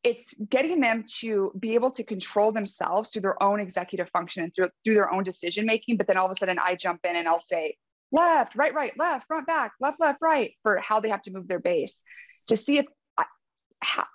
it's 0.06 0.36
getting 0.50 0.80
them 0.80 1.04
to 1.20 1.52
be 1.60 1.74
able 1.74 1.90
to 1.90 2.04
control 2.04 2.52
themselves 2.52 3.10
through 3.10 3.24
their 3.24 3.42
own 3.42 3.60
executive 3.60 4.08
function 4.12 4.44
and 4.44 4.54
through, 4.54 4.70
through 4.84 4.94
their 4.94 5.12
own 5.12 5.24
decision 5.24 5.66
making. 5.66 5.98
But 5.98 6.06
then 6.06 6.16
all 6.16 6.26
of 6.26 6.32
a 6.32 6.36
sudden, 6.36 6.60
I 6.60 6.76
jump 6.76 7.02
in 7.04 7.16
and 7.16 7.28
I'll 7.28 7.42
say 7.42 7.76
left, 8.12 8.56
right, 8.56 8.74
right, 8.74 8.94
left, 9.00 9.26
front, 9.28 9.48
back, 9.48 9.72
left, 9.82 10.00
left, 10.00 10.20
right 10.22 10.52
for 10.62 10.78
how 10.78 11.00
they 11.00 11.10
have 11.10 11.24
to 11.24 11.32
move 11.32 11.48
their 11.48 11.60
base 11.60 12.04
to 12.48 12.56
see 12.56 12.78
if 12.78 12.86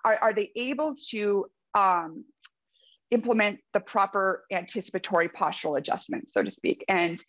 are, 0.04 0.18
are 0.22 0.32
they 0.32 0.52
able 0.54 0.94
to 1.10 1.46
um, 1.74 2.24
implement 3.10 3.58
the 3.74 3.80
proper 3.80 4.44
anticipatory 4.52 5.28
postural 5.28 5.76
adjustment, 5.76 6.30
so 6.30 6.42
to 6.42 6.50
speak. 6.52 6.84
And 6.88 7.20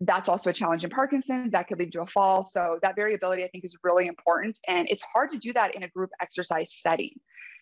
that's 0.00 0.28
also 0.28 0.50
a 0.50 0.52
challenge 0.54 0.84
in 0.84 0.90
Parkinson's 0.90 1.52
that 1.52 1.68
could 1.68 1.78
lead 1.78 1.92
to 1.92 2.02
a 2.02 2.06
fall. 2.06 2.44
So 2.44 2.78
that 2.82 2.96
variability, 2.96 3.44
I 3.44 3.48
think, 3.48 3.64
is 3.64 3.76
really 3.82 4.06
important. 4.06 4.58
And 4.66 4.88
it's 4.88 5.02
hard 5.02 5.30
to 5.30 5.38
do 5.38 5.52
that 5.52 5.74
in 5.74 5.82
a 5.82 5.88
group 5.88 6.10
exercise 6.20 6.72
setting. 6.72 7.12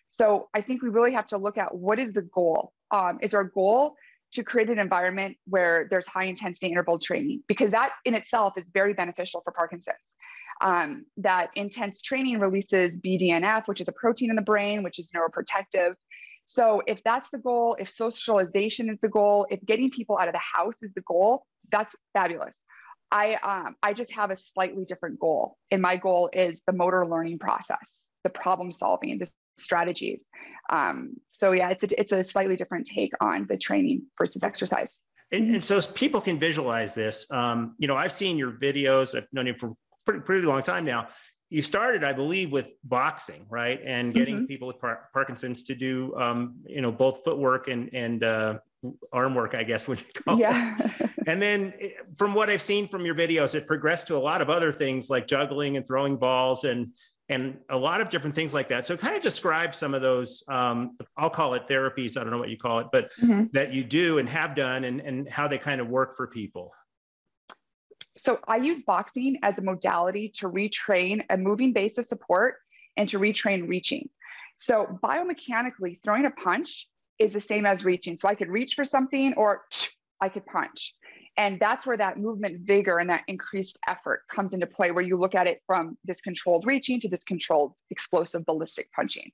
So 0.08 0.49
I 0.54 0.61
think 0.61 0.82
we 0.82 0.88
really 0.88 1.12
have 1.12 1.26
to 1.28 1.38
look 1.38 1.58
at 1.58 1.75
what 1.75 1.99
is 1.99 2.12
the 2.12 2.23
goal? 2.23 2.73
Um, 2.90 3.18
is 3.23 3.34
our 3.34 3.44
goal 3.44 3.96
to 4.32 4.44
create 4.44 4.68
an 4.68 4.78
environment 4.78 5.37
where 5.46 5.87
there's 5.90 6.06
high 6.06 6.25
intensity 6.25 6.68
interval 6.68 6.99
training? 6.99 7.42
Because 7.49 7.73
that 7.73 7.92
in 8.04 8.14
itself 8.14 8.54
is 8.56 8.64
very 8.73 8.94
beneficial 8.94 9.40
for 9.42 9.52
Parkinson's. 9.52 9.96
Um, 10.61 11.06
that 11.16 11.50
intense 11.56 12.00
training 12.00 12.38
releases 12.38 12.96
BDNF, 12.96 13.66
which 13.66 13.80
is 13.80 13.88
a 13.88 13.92
protein 13.92 14.30
in 14.30 14.37
the 14.37 14.42
brain, 14.42 14.82
which 14.82 14.99
is 14.99 15.11
neuroprotective. 15.14 15.94
So 16.44 16.82
if 16.87 17.02
that's 17.02 17.30
the 17.30 17.38
goal, 17.38 17.76
if 17.80 17.88
socialization 17.88 18.88
is 18.90 18.99
the 19.02 19.08
goal, 19.08 19.46
if 19.50 19.64
getting 19.64 19.90
people 19.90 20.18
out 20.18 20.28
of 20.28 20.34
the 20.34 20.40
house 20.40 20.82
is 20.82 20.92
the 20.92 21.00
goal, 21.02 21.46
that's 21.70 21.96
fabulous. 22.12 22.58
I 23.11 23.34
um, 23.37 23.76
I 23.82 23.92
just 23.92 24.12
have 24.12 24.30
a 24.30 24.37
slightly 24.37 24.84
different 24.84 25.20
goal, 25.20 25.56
and 25.70 25.80
my 25.80 25.96
goal 25.96 26.30
is 26.32 26.62
the 26.66 26.73
motor 26.73 27.06
learning 27.06 27.38
process, 27.38 28.08
the 28.25 28.30
problem 28.30 28.73
solving, 28.73 29.18
the 29.18 29.30
strategies. 29.56 30.25
Um, 30.70 31.14
so 31.30 31.52
yeah, 31.52 31.70
it's 31.70 31.82
a, 31.82 32.00
it's 32.00 32.12
a 32.12 32.25
slightly 32.25 32.56
different 32.56 32.87
take 32.87 33.12
on 33.20 33.46
the 33.49 33.56
training 33.56 34.02
versus 34.18 34.42
exercise. 34.42 35.00
And, 35.32 35.54
and 35.54 35.64
so 35.64 35.80
people 35.80 36.20
can 36.20 36.38
visualize 36.38 36.94
this. 36.94 37.30
Um, 37.30 37.75
you 37.78 37.88
know, 37.88 37.96
I've 37.96 38.12
seen 38.12 38.38
your 38.38 38.52
videos. 38.52 39.16
I've 39.16 39.26
known 39.32 39.46
you 39.46 39.54
for 39.54 39.75
pretty, 40.04 40.20
pretty 40.20 40.46
long 40.46 40.62
time 40.62 40.84
now. 40.84 41.08
You 41.50 41.62
started, 41.62 42.02
I 42.02 42.12
believe, 42.12 42.50
with 42.50 42.73
boxing, 42.82 43.46
right, 43.49 43.80
and 43.84 44.12
getting 44.12 44.37
mm-hmm. 44.37 44.46
people 44.46 44.66
with 44.66 44.80
par- 44.80 45.08
Parkinson's 45.12 45.62
to 45.64 45.75
do, 45.75 46.14
um, 46.16 46.56
you 46.66 46.80
know, 46.80 46.90
both 46.90 47.23
footwork 47.23 47.68
and 47.68 47.90
and 47.92 48.25
uh, 48.25 48.58
arm 49.12 49.34
work, 49.34 49.54
I 49.54 49.62
guess, 49.62 49.87
when 49.88 49.99
you 49.99 50.23
call 50.23 50.38
yeah. 50.38 50.76
it. 50.78 51.11
and 51.26 51.40
then, 51.40 51.75
eh, 51.80 51.90
from 52.16 52.34
what 52.34 52.50
I've 52.50 52.62
seen 52.62 52.88
from 52.88 53.04
your 53.04 53.14
videos, 53.14 53.54
it 53.54 53.66
progressed 53.66 54.08
to 54.08 54.16
a 54.16 54.18
lot 54.18 54.40
of 54.40 54.50
other 54.50 54.73
things 54.73 55.11
like 55.11 55.26
juggling 55.26 55.76
and 55.76 55.87
throwing 55.87 56.16
balls 56.16 56.64
and 56.64 56.88
and 57.28 57.58
a 57.70 57.76
lot 57.76 58.00
of 58.00 58.10
different 58.10 58.34
things 58.34 58.52
like 58.52 58.68
that. 58.68 58.84
So, 58.84 58.96
kind 58.96 59.16
of 59.16 59.22
describe 59.22 59.74
some 59.74 59.94
of 59.94 60.02
those. 60.02 60.42
Um, 60.48 60.96
I'll 61.16 61.30
call 61.30 61.54
it 61.54 61.66
therapies. 61.66 62.16
I 62.16 62.22
don't 62.22 62.30
know 62.30 62.38
what 62.38 62.50
you 62.50 62.58
call 62.58 62.80
it, 62.80 62.88
but 62.92 63.12
mm-hmm. 63.14 63.44
that 63.52 63.72
you 63.72 63.82
do 63.82 64.18
and 64.18 64.28
have 64.28 64.54
done, 64.54 64.84
and 64.84 65.00
and 65.00 65.28
how 65.28 65.48
they 65.48 65.58
kind 65.58 65.80
of 65.80 65.88
work 65.88 66.16
for 66.16 66.26
people. 66.26 66.72
So, 68.16 68.40
I 68.46 68.56
use 68.56 68.82
boxing 68.82 69.38
as 69.42 69.58
a 69.58 69.62
modality 69.62 70.30
to 70.36 70.50
retrain 70.50 71.24
a 71.30 71.36
moving 71.36 71.72
base 71.72 71.98
of 71.98 72.04
support 72.04 72.56
and 72.96 73.08
to 73.08 73.18
retrain 73.18 73.68
reaching. 73.68 74.08
So, 74.56 74.98
biomechanically, 75.02 75.98
throwing 76.02 76.26
a 76.26 76.30
punch 76.30 76.88
is 77.18 77.32
the 77.32 77.40
same 77.40 77.64
as 77.64 77.84
reaching. 77.84 78.16
So, 78.16 78.28
I 78.28 78.34
could 78.34 78.48
reach 78.50 78.74
for 78.74 78.84
something, 78.84 79.34
or 79.34 79.62
I 80.20 80.28
could 80.28 80.44
punch. 80.44 80.94
And 81.36 81.58
that's 81.58 81.86
where 81.86 81.96
that 81.96 82.18
movement 82.18 82.60
vigor 82.60 82.98
and 82.98 83.10
that 83.10 83.24
increased 83.26 83.78
effort 83.88 84.22
comes 84.28 84.54
into 84.54 84.66
play, 84.66 84.92
where 84.92 85.02
you 85.02 85.16
look 85.16 85.34
at 85.34 85.46
it 85.46 85.60
from 85.66 85.98
this 86.04 86.20
controlled 86.20 86.64
reaching 86.66 87.00
to 87.00 87.08
this 87.08 87.24
controlled 87.24 87.74
explosive 87.90 88.46
ballistic 88.46 88.92
punching. 88.92 89.32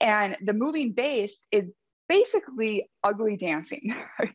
And 0.00 0.36
the 0.42 0.52
moving 0.52 0.92
base 0.92 1.46
is 1.50 1.70
basically 2.08 2.90
ugly 3.02 3.36
dancing. 3.36 3.94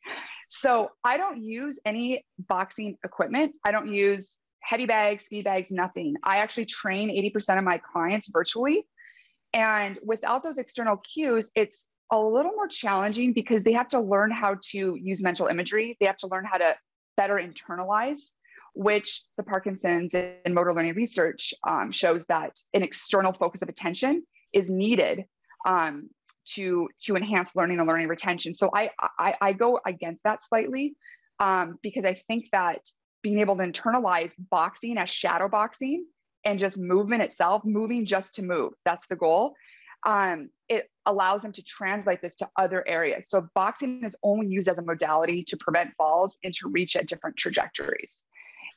so 0.49 0.89
I 1.03 1.17
don't 1.17 1.41
use 1.41 1.79
any 1.85 2.25
boxing 2.39 2.97
equipment. 3.05 3.53
I 3.63 3.71
don't 3.71 3.93
use 3.93 4.39
heavy 4.61 4.85
bags, 4.85 5.25
speed 5.25 5.45
bags, 5.45 5.71
nothing. 5.71 6.15
I 6.23 6.37
actually 6.37 6.65
train 6.65 7.09
80% 7.09 7.57
of 7.57 7.63
my 7.63 7.79
clients 7.79 8.27
virtually. 8.31 8.87
And 9.53 9.99
without 10.03 10.43
those 10.43 10.57
external 10.57 10.97
cues, 10.97 11.51
it's 11.55 11.85
a 12.11 12.19
little 12.19 12.51
more 12.51 12.67
challenging 12.67 13.33
because 13.33 13.63
they 13.63 13.71
have 13.71 13.87
to 13.89 13.99
learn 13.99 14.31
how 14.31 14.57
to 14.71 14.97
use 14.99 15.23
mental 15.23 15.47
imagery. 15.47 15.97
They 15.99 16.05
have 16.05 16.17
to 16.17 16.27
learn 16.27 16.45
how 16.45 16.57
to 16.57 16.75
better 17.15 17.35
internalize, 17.35 18.31
which 18.75 19.23
the 19.37 19.43
Parkinson's 19.43 20.13
and 20.13 20.53
motor 20.53 20.71
learning 20.71 20.95
research 20.95 21.53
um, 21.67 21.91
shows 21.91 22.25
that 22.25 22.59
an 22.73 22.83
external 22.83 23.33
focus 23.33 23.61
of 23.61 23.69
attention 23.69 24.23
is 24.53 24.69
needed 24.69 25.25
um, 25.65 26.09
to 26.45 26.89
to 26.99 27.15
enhance 27.15 27.55
learning 27.55 27.79
and 27.79 27.87
learning 27.87 28.09
retention. 28.09 28.55
So 28.55 28.69
I 28.75 28.91
I, 28.99 29.33
I 29.39 29.53
go 29.53 29.79
against 29.85 30.23
that 30.23 30.43
slightly 30.43 30.95
um, 31.39 31.77
because 31.81 32.03
I 32.03 32.13
think 32.13 32.49
that 32.51 32.81
being 33.21 33.39
able 33.39 33.55
to 33.57 33.63
internalize 33.63 34.33
boxing 34.37 34.97
as 34.97 35.09
shadow 35.09 35.47
boxing 35.47 36.05
and 36.43 36.59
just 36.59 36.77
movement 36.77 37.21
itself, 37.21 37.63
moving 37.63 38.05
just 38.05 38.35
to 38.35 38.41
move, 38.41 38.73
that's 38.83 39.07
the 39.07 39.15
goal 39.15 39.53
um, 40.05 40.49
it 40.67 40.89
allows 41.05 41.41
them 41.41 41.51
to 41.51 41.63
translate 41.63 42.21
this 42.21 42.35
to 42.35 42.49
other 42.57 42.87
areas. 42.87 43.29
So 43.29 43.47
boxing 43.53 44.03
is 44.03 44.15
only 44.23 44.47
used 44.47 44.67
as 44.67 44.77
a 44.77 44.83
modality 44.83 45.43
to 45.45 45.57
prevent 45.57 45.91
falls 45.97 46.37
and 46.43 46.53
to 46.55 46.69
reach 46.69 46.95
at 46.95 47.07
different 47.07 47.37
trajectories. 47.37 48.23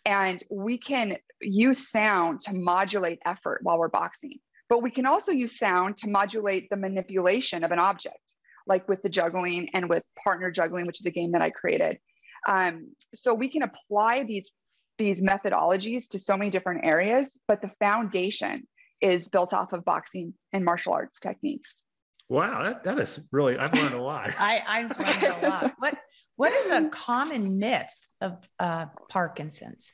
And 0.05 0.43
we 0.51 0.77
can 0.77 1.17
use 1.41 1.89
sound 1.89 2.43
to 2.43 2.55
modulate 2.55 3.21
effort 3.25 3.61
while 3.63 3.79
we're 3.79 3.89
boxing, 3.89 4.39
but 4.69 4.83
we 4.83 4.91
can 4.91 5.07
also 5.07 5.33
use 5.33 5.59
sound 5.59 5.97
to 5.99 6.11
modulate 6.11 6.69
the 6.69 6.77
manipulation 6.77 7.65
of 7.65 7.71
an 7.71 7.79
object, 7.79 8.37
like 8.67 8.87
with 8.87 9.03
the 9.03 9.09
juggling 9.09 9.71
and 9.73 9.89
with 9.89 10.05
partner 10.23 10.51
juggling, 10.51 10.87
which 10.87 11.01
is 11.01 11.07
a 11.07 11.11
game 11.11 11.33
that 11.33 11.43
I 11.43 11.51
created. 11.51 11.99
Um, 12.47 12.93
so 13.15 13.33
we 13.33 13.49
can 13.49 13.63
apply 13.63 14.25
these 14.25 14.51
these 14.97 15.23
methodologies 15.23 16.09
to 16.11 16.21
so 16.21 16.37
many 16.37 16.51
different 16.51 16.85
areas, 16.85 17.37
but 17.49 17.61
the 17.61 17.71
foundation 17.81 18.69
is 19.05 19.29
built 19.29 19.53
off 19.53 19.75
of 19.75 19.85
boxing 19.85 20.33
and 20.55 20.65
martial 20.65 20.95
arts 20.95 21.21
techniques. 21.21 21.85
Wow, 22.31 22.63
that, 22.63 22.85
that 22.85 22.99
is 22.99 23.21
really, 23.31 23.59
I've 23.59 23.75
learned 23.75 23.95
a 23.95 24.01
lot. 24.01 24.31
I, 24.39 24.63
I've 24.67 24.99
learned 24.99 25.23
a 25.23 25.49
lot. 25.49 25.73
What, 25.79 25.99
what 26.37 26.53
is 26.53 26.71
a 26.71 26.89
common 26.89 27.59
myth 27.59 28.07
of 28.23 28.39
uh, 28.59 28.87
Parkinson's? 29.11 29.93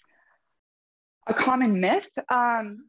A 1.26 1.35
common 1.35 1.81
myth? 1.81 2.09
Um, 2.31 2.88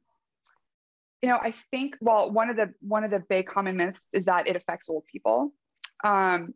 you 1.24 1.30
know, 1.30 1.40
I 1.42 1.52
think, 1.72 1.98
well, 2.02 2.32
one 2.32 2.52
of 2.52 2.56
the, 2.56 2.74
one 2.82 3.04
of 3.04 3.10
the 3.10 3.24
big 3.28 3.48
common 3.48 3.78
myths 3.78 4.06
is 4.14 4.26
that 4.26 4.48
it 4.48 4.56
affects 4.56 4.90
old 4.90 5.06
people. 5.12 5.52
Um, 6.04 6.54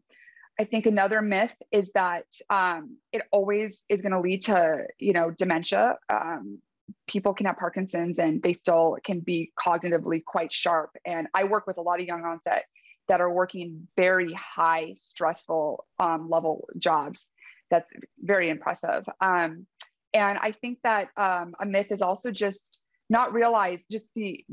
I 0.59 0.63
think 0.63 0.85
another 0.85 1.21
myth 1.21 1.55
is 1.71 1.91
that 1.95 2.25
um, 2.51 2.97
it 3.11 3.23
always 3.31 3.83
is 3.89 4.03
going 4.03 4.13
to 4.13 4.21
lead 4.21 4.43
to, 4.43 4.85
you 4.99 5.13
know, 5.13 5.31
dementia. 5.31 5.97
Um, 6.07 6.59
people 7.07 7.33
can 7.33 7.45
have 7.45 7.57
Parkinson's 7.57 8.19
and 8.19 8.41
they 8.41 8.53
still 8.53 8.97
can 9.03 9.19
be 9.19 9.51
cognitively 9.59 10.23
quite 10.23 10.53
sharp. 10.53 10.91
And 11.05 11.27
I 11.33 11.45
work 11.45 11.67
with 11.67 11.77
a 11.77 11.81
lot 11.81 11.99
of 11.99 12.05
young 12.05 12.23
onset 12.23 12.65
that 13.07 13.21
are 13.21 13.31
working 13.31 13.87
very 13.95 14.33
high 14.33 14.93
stressful 14.97 15.85
um, 15.99 16.29
level 16.29 16.67
jobs. 16.77 17.31
That's 17.69 17.91
very 18.19 18.49
impressive. 18.49 19.05
Um, 19.21 19.67
and 20.13 20.37
I 20.39 20.51
think 20.51 20.79
that 20.83 21.09
um, 21.17 21.55
a 21.59 21.65
myth 21.65 21.91
is 21.91 22.01
also 22.01 22.31
just 22.31 22.81
not 23.09 23.33
realize 23.33 23.83
just 23.91 24.07
the 24.15 24.43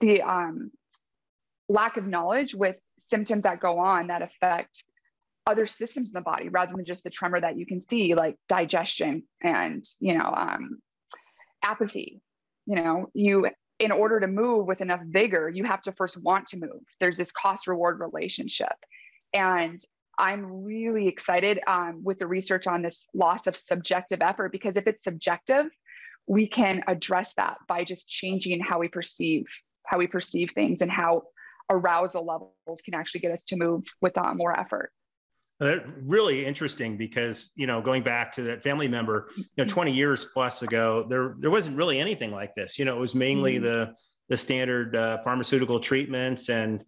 the 0.00 0.22
um, 0.22 0.70
lack 1.68 1.96
of 1.96 2.06
knowledge 2.06 2.54
with 2.54 2.78
symptoms 2.98 3.44
that 3.44 3.60
go 3.60 3.78
on 3.78 4.08
that 4.08 4.22
affect 4.22 4.84
other 5.46 5.66
systems 5.66 6.10
in 6.10 6.14
the 6.14 6.20
body 6.20 6.48
rather 6.48 6.72
than 6.74 6.84
just 6.84 7.04
the 7.04 7.10
tremor 7.10 7.40
that 7.40 7.56
you 7.56 7.66
can 7.66 7.80
see 7.80 8.14
like 8.14 8.36
digestion 8.48 9.24
and 9.42 9.84
you 9.98 10.16
know 10.16 10.32
um, 10.36 10.78
apathy. 11.62 12.20
You 12.66 12.76
know, 12.76 13.06
you 13.14 13.48
in 13.78 13.90
order 13.90 14.20
to 14.20 14.28
move 14.28 14.66
with 14.66 14.80
enough 14.80 15.00
vigor, 15.04 15.48
you 15.48 15.64
have 15.64 15.82
to 15.82 15.92
first 15.92 16.22
want 16.22 16.46
to 16.46 16.58
move. 16.58 16.82
There's 17.00 17.16
this 17.16 17.32
cost 17.32 17.66
reward 17.66 17.98
relationship. 17.98 18.74
And 19.32 19.80
I'm 20.18 20.62
really 20.62 21.08
excited 21.08 21.60
um, 21.66 22.02
with 22.04 22.18
the 22.18 22.26
research 22.26 22.66
on 22.66 22.82
this 22.82 23.08
loss 23.12 23.46
of 23.46 23.56
subjective 23.56 24.20
effort 24.20 24.52
because 24.52 24.76
if 24.76 24.86
it's 24.86 25.02
subjective, 25.02 25.66
we 26.26 26.46
can 26.46 26.82
address 26.86 27.34
that 27.34 27.56
by 27.66 27.82
just 27.82 28.08
changing 28.08 28.60
how 28.60 28.78
we 28.78 28.88
perceive 28.88 29.46
how 29.84 29.98
we 29.98 30.06
perceive 30.06 30.50
things 30.54 30.80
and 30.80 30.90
how 30.90 31.22
arousal 31.68 32.24
levels 32.24 32.80
can 32.84 32.94
actually 32.94 33.20
get 33.20 33.32
us 33.32 33.44
to 33.44 33.56
move 33.56 33.82
with 34.00 34.16
uh, 34.16 34.32
more 34.34 34.58
effort 34.58 34.92
really 36.02 36.44
interesting 36.44 36.96
because 36.96 37.50
you 37.54 37.66
know 37.66 37.80
going 37.80 38.02
back 38.02 38.32
to 38.32 38.42
that 38.42 38.62
family 38.62 38.88
member 38.88 39.28
you 39.36 39.44
know 39.58 39.64
20 39.64 39.92
years 39.92 40.24
plus 40.24 40.62
ago 40.62 41.06
there 41.08 41.36
there 41.38 41.50
wasn't 41.50 41.76
really 41.76 42.00
anything 42.00 42.32
like 42.32 42.54
this 42.54 42.78
you 42.78 42.84
know 42.84 42.96
it 42.96 43.00
was 43.00 43.14
mainly 43.14 43.54
mm-hmm. 43.54 43.64
the 43.64 43.94
the 44.28 44.36
standard 44.36 44.96
uh, 44.96 45.18
pharmaceutical 45.22 45.78
treatments 45.78 46.48
and 46.48 46.84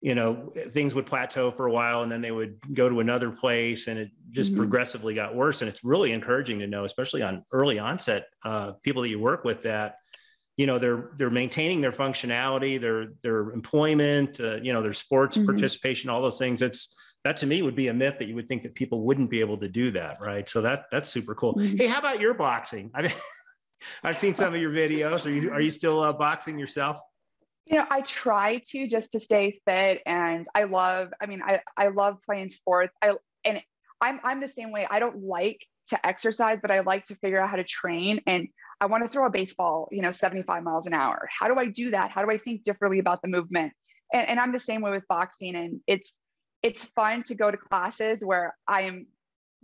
you 0.00 0.14
know 0.14 0.52
things 0.70 0.94
would 0.94 1.06
plateau 1.06 1.50
for 1.50 1.66
a 1.66 1.72
while 1.72 2.02
and 2.02 2.10
then 2.10 2.20
they 2.20 2.30
would 2.30 2.58
go 2.74 2.88
to 2.88 3.00
another 3.00 3.30
place 3.30 3.86
and 3.86 3.98
it 3.98 4.10
just 4.30 4.50
mm-hmm. 4.50 4.60
progressively 4.60 5.14
got 5.14 5.34
worse 5.34 5.62
and 5.62 5.68
it's 5.68 5.84
really 5.84 6.12
encouraging 6.12 6.58
to 6.58 6.66
know 6.66 6.84
especially 6.84 7.22
on 7.22 7.44
early 7.52 7.78
onset 7.78 8.26
uh, 8.44 8.72
people 8.82 9.02
that 9.02 9.08
you 9.08 9.18
work 9.18 9.44
with 9.44 9.62
that 9.62 9.96
you 10.56 10.66
know 10.66 10.78
they're 10.78 11.10
they're 11.16 11.30
maintaining 11.30 11.80
their 11.80 11.92
functionality 11.92 12.80
their 12.80 13.08
their 13.22 13.50
employment 13.50 14.38
uh, 14.40 14.56
you 14.56 14.72
know 14.72 14.82
their 14.82 14.92
sports 14.92 15.36
mm-hmm. 15.36 15.46
participation 15.46 16.10
all 16.10 16.22
those 16.22 16.38
things 16.38 16.62
it's 16.62 16.96
that 17.26 17.38
to 17.38 17.46
me 17.46 17.60
would 17.60 17.74
be 17.74 17.88
a 17.88 17.92
myth 17.92 18.18
that 18.20 18.28
you 18.28 18.36
would 18.36 18.48
think 18.48 18.62
that 18.62 18.76
people 18.76 19.00
wouldn't 19.02 19.30
be 19.30 19.40
able 19.40 19.58
to 19.58 19.68
do 19.68 19.90
that, 19.90 20.20
right? 20.20 20.48
So 20.48 20.62
that 20.62 20.84
that's 20.92 21.10
super 21.10 21.34
cool. 21.34 21.54
Mm-hmm. 21.54 21.76
Hey, 21.76 21.88
how 21.88 21.98
about 21.98 22.20
your 22.20 22.34
boxing? 22.34 22.88
I 22.94 23.02
mean, 23.02 23.12
I've 24.04 24.16
seen 24.16 24.36
some 24.36 24.54
of 24.54 24.60
your 24.60 24.70
videos. 24.70 25.26
Are 25.26 25.30
you 25.30 25.50
are 25.50 25.60
you 25.60 25.72
still 25.72 26.00
uh, 26.00 26.12
boxing 26.12 26.56
yourself? 26.56 26.98
You 27.64 27.78
know, 27.78 27.86
I 27.90 28.02
try 28.02 28.62
to 28.70 28.86
just 28.86 29.10
to 29.12 29.18
stay 29.18 29.60
fit, 29.66 30.02
and 30.06 30.46
I 30.54 30.64
love. 30.64 31.08
I 31.20 31.26
mean, 31.26 31.42
I 31.44 31.62
I 31.76 31.88
love 31.88 32.18
playing 32.24 32.50
sports. 32.50 32.94
I 33.02 33.16
and 33.44 33.60
I'm 34.00 34.20
I'm 34.22 34.40
the 34.40 34.46
same 34.46 34.70
way. 34.70 34.86
I 34.88 35.00
don't 35.00 35.24
like 35.24 35.66
to 35.88 36.06
exercise, 36.06 36.60
but 36.62 36.70
I 36.70 36.80
like 36.80 37.06
to 37.06 37.16
figure 37.16 37.42
out 37.42 37.50
how 37.50 37.56
to 37.56 37.64
train. 37.64 38.20
And 38.28 38.46
I 38.80 38.86
want 38.86 39.02
to 39.02 39.08
throw 39.08 39.26
a 39.26 39.30
baseball, 39.30 39.88
you 39.90 40.02
know, 40.02 40.12
75 40.12 40.62
miles 40.62 40.86
an 40.86 40.94
hour. 40.94 41.28
How 41.36 41.48
do 41.48 41.58
I 41.58 41.66
do 41.66 41.90
that? 41.90 42.12
How 42.12 42.24
do 42.24 42.30
I 42.30 42.38
think 42.38 42.62
differently 42.62 43.00
about 43.00 43.20
the 43.20 43.28
movement? 43.28 43.72
And, 44.12 44.28
and 44.28 44.38
I'm 44.38 44.52
the 44.52 44.60
same 44.60 44.80
way 44.80 44.92
with 44.92 45.08
boxing. 45.08 45.56
And 45.56 45.80
it's 45.88 46.16
it's 46.66 46.82
fun 46.96 47.22
to 47.22 47.36
go 47.36 47.48
to 47.48 47.56
classes 47.56 48.24
where 48.24 48.56
I 48.66 48.82
am 48.82 49.06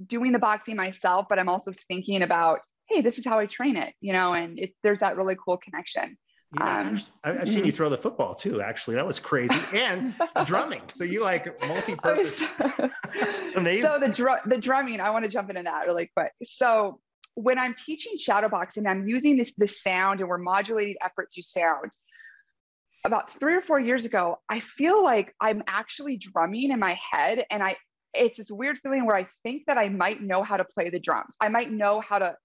doing 0.07 0.31
the 0.31 0.39
boxing 0.39 0.77
myself, 0.77 1.27
but 1.29 1.41
I'm 1.41 1.49
also 1.49 1.73
thinking 1.89 2.23
about, 2.23 2.61
hey, 2.89 3.01
this 3.01 3.19
is 3.19 3.25
how 3.25 3.41
I 3.41 3.47
train 3.47 3.77
it, 3.77 3.93
you 4.01 4.13
know, 4.13 4.33
and 4.33 4.57
it, 4.57 4.75
there's 4.85 5.01
that 5.01 5.17
really 5.17 5.37
cool 5.45 5.57
connection. 5.57 6.17
Yeah, 6.57 6.81
um, 6.81 7.01
I've, 7.25 7.49
seen 7.49 7.59
you 7.59 7.65
mm-hmm. 7.65 7.77
throw 7.77 7.89
the 7.89 7.97
football 7.97 8.35
too. 8.35 8.61
Actually, 8.61 8.97
that 8.97 9.07
was 9.07 9.19
crazy, 9.19 9.59
and 9.75 10.15
drumming. 10.45 10.83
So 10.89 11.03
you 11.03 11.23
like 11.23 11.61
multi-purpose. 11.67 12.43
Amazing. 13.57 13.83
So 13.83 13.99
the 13.99 14.09
drum, 14.09 14.39
the 14.45 14.59
drumming. 14.59 15.01
I 15.01 15.11
want 15.11 15.25
to 15.25 15.31
jump 15.31 15.49
into 15.49 15.63
that 15.63 15.87
really 15.87 16.11
quick. 16.15 16.31
So 16.43 17.01
when 17.35 17.59
I'm 17.59 17.75
teaching 17.75 18.19
shadowboxing, 18.19 18.87
I'm 18.87 19.09
using 19.09 19.39
this 19.39 19.55
this 19.57 19.83
sound, 19.83 20.21
and 20.21 20.29
we're 20.29 20.37
modulating 20.37 20.97
effort 21.01 21.31
through 21.35 21.43
sound. 21.43 21.91
About 23.05 23.39
three 23.41 23.57
or 23.57 23.63
four 23.63 23.81
years 23.81 24.05
ago, 24.05 24.39
I 24.49 24.61
feel 24.61 25.03
like 25.03 25.35
I'm 25.41 25.63
actually 25.67 26.17
drumming 26.17 26.71
in 26.71 26.79
my 26.79 26.99
head, 27.11 27.45
and 27.51 27.63
I 27.63 27.77
it's 28.15 28.39
this 28.39 28.51
weird 28.51 28.79
feeling 28.79 29.07
where 29.07 29.17
I 29.17 29.27
think 29.43 29.65
that 29.67 29.79
I 29.79 29.89
might 29.89 30.23
know 30.23 30.43
how 30.43 30.59
to 30.59 30.65
play 30.65 30.91
the 30.91 31.01
drums. 31.01 31.35
I 31.41 31.49
might 31.49 31.71
know 31.71 32.01
how 32.01 32.19
to 32.19 32.37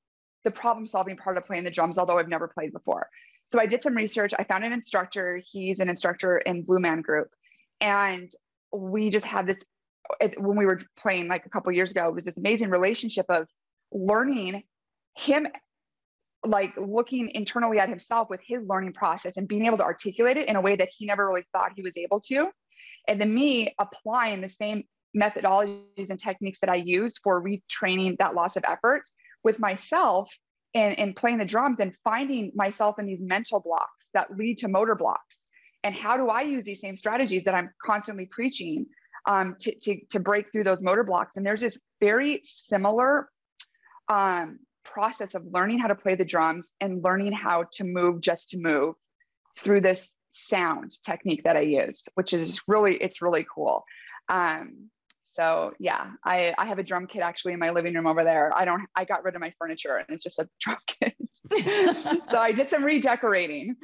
the 0.44 0.52
problem 0.52 0.88
solving 0.88 1.18
part 1.18 1.38
of 1.38 1.46
playing 1.46 1.66
the 1.66 1.72
drums, 1.72 1.98
although 1.98 2.18
I've 2.18 2.30
never 2.30 2.48
played 2.48 2.72
before. 2.72 3.10
So 3.50 3.60
I 3.60 3.66
did 3.66 3.82
some 3.82 3.96
research. 3.96 4.34
I 4.38 4.44
found 4.44 4.64
an 4.64 4.74
instructor. 4.74 5.42
He's 5.46 5.80
an 5.80 5.90
instructor 5.90 6.38
in 6.38 6.64
Blue 6.64 6.80
Man 6.80 7.02
Group. 7.02 7.30
And 7.82 8.30
we 8.72 9.10
just 9.10 9.26
had 9.26 9.46
this, 9.46 9.58
when 10.38 10.58
we 10.58 10.66
were 10.66 10.80
playing 10.98 11.28
like 11.28 11.46
a 11.46 11.50
couple 11.50 11.72
years 11.72 11.92
ago, 11.92 12.08
it 12.08 12.14
was 12.14 12.26
this 12.26 12.38
amazing 12.38 12.70
relationship 12.70 13.26
of 13.30 13.48
learning 13.92 14.64
him 15.18 15.48
like 16.46 16.74
looking 16.78 17.32
internally 17.32 17.80
at 17.80 17.90
himself 17.90 18.30
with 18.30 18.42
his 18.46 18.64
learning 18.68 18.94
process 18.94 19.38
and 19.38 19.48
being 19.48 19.66
able 19.66 19.78
to 19.78 19.84
articulate 19.84 20.38
it 20.38 20.48
in 20.48 20.56
a 20.56 20.62
way 20.62 20.76
that 20.76 20.90
he 20.96 21.06
never 21.06 21.26
really 21.26 21.46
thought 21.52 21.72
he 21.76 21.82
was 21.82 21.98
able 21.98 22.22
to. 22.22 22.50
And 23.08 23.20
then 23.20 23.34
me 23.34 23.74
applying 23.80 24.42
the 24.42 24.50
same 24.50 24.84
methodologies 25.16 26.10
and 26.10 26.20
techniques 26.20 26.60
that 26.60 26.70
I 26.70 26.76
use 26.76 27.18
for 27.18 27.44
retraining 27.44 28.18
that 28.18 28.36
loss 28.36 28.56
of 28.56 28.64
effort 28.68 29.04
with 29.44 29.60
myself 29.60 30.30
and, 30.74 30.98
and 31.00 31.16
playing 31.16 31.38
the 31.40 31.46
drums 31.46 31.80
and 31.80 31.94
finding 32.04 32.52
myself 32.54 33.00
in 33.00 33.06
these 33.06 33.20
mental 33.22 33.60
blocks 33.60 34.10
that 34.14 34.36
lead 34.38 34.60
to 34.60 34.68
motor 34.68 34.96
blocks. 34.96 35.46
And 35.84 35.96
how 35.96 36.18
do 36.18 36.28
I 36.28 36.42
use 36.42 36.66
these 36.66 36.82
same 36.82 36.96
strategies 36.96 37.46
that 37.46 37.56
I'm 37.56 37.72
constantly 37.84 38.26
preaching 38.26 38.88
um, 39.28 39.56
to, 39.62 39.74
to, 39.82 40.00
to 40.12 40.20
break 40.20 40.52
through 40.52 40.66
those 40.66 40.82
motor 40.82 41.04
blocks? 41.04 41.38
And 41.38 41.46
there's 41.46 41.62
this 41.62 41.80
very 42.00 42.42
similar 42.44 43.30
um, 44.10 44.60
process 44.94 45.36
of 45.36 45.46
learning 45.52 45.80
how 45.80 45.88
to 45.88 45.96
play 45.96 46.16
the 46.16 46.26
drums 46.26 46.74
and 46.82 47.04
learning 47.04 47.34
how 47.34 47.66
to 47.74 47.84
move 47.84 48.22
just 48.22 48.50
to 48.52 48.58
move 48.58 48.96
through 49.58 49.82
this 49.82 50.14
sound 50.32 50.92
technique 51.06 51.44
that 51.44 51.56
I 51.56 51.62
use, 51.62 52.04
which 52.16 52.34
is 52.34 52.60
really, 52.68 52.96
it's 52.96 53.22
really 53.22 53.46
cool. 53.54 53.84
Um, 54.30 54.90
so 55.24 55.74
yeah, 55.80 56.12
I, 56.24 56.54
I 56.58 56.66
have 56.66 56.80
a 56.80 56.84
drum 56.84 57.08
kit 57.08 57.22
actually 57.22 57.54
in 57.54 57.60
my 57.60 57.70
living 57.70 57.94
room 57.94 58.08
over 58.08 58.24
there. 58.24 58.52
I 58.56 58.66
don't, 58.66 58.88
I 58.96 59.06
got 59.06 59.24
rid 59.24 59.36
of 59.36 59.42
my 59.42 59.54
furniture 59.60 59.96
and 59.96 60.08
it's 60.10 60.24
just 60.24 60.40
a 60.40 60.48
drum 60.62 60.78
kit. 60.88 61.16
so 62.28 62.40
I 62.40 62.52
did 62.52 62.70
some 62.70 62.84
redecorating. 62.84 63.76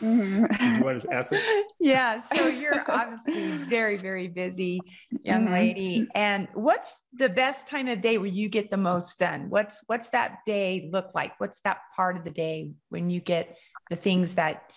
Mm-hmm. 0.00 0.76
You 0.76 0.84
want 0.84 1.00
to 1.00 1.12
ask 1.12 1.32
it? 1.32 1.66
Yeah. 1.80 2.20
So 2.20 2.48
you're 2.48 2.84
obviously 2.88 3.58
very, 3.68 3.96
very 3.96 4.28
busy 4.28 4.80
young 5.22 5.44
mm-hmm. 5.44 5.52
lady. 5.52 6.08
And 6.14 6.48
what's 6.54 6.98
the 7.12 7.28
best 7.28 7.68
time 7.68 7.88
of 7.88 8.00
day 8.00 8.18
where 8.18 8.26
you 8.26 8.48
get 8.48 8.70
the 8.70 8.76
most 8.76 9.18
done? 9.18 9.48
What's 9.48 9.80
what's 9.86 10.10
that 10.10 10.40
day 10.46 10.88
look 10.92 11.14
like? 11.14 11.38
What's 11.38 11.60
that 11.60 11.78
part 11.94 12.16
of 12.16 12.24
the 12.24 12.30
day 12.30 12.72
when 12.88 13.10
you 13.10 13.20
get 13.20 13.56
the 13.90 13.96
things 13.96 14.34
that 14.34 14.72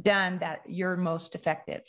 done 0.00 0.38
that 0.38 0.62
you're 0.66 0.96
most 0.96 1.34
effective? 1.34 1.82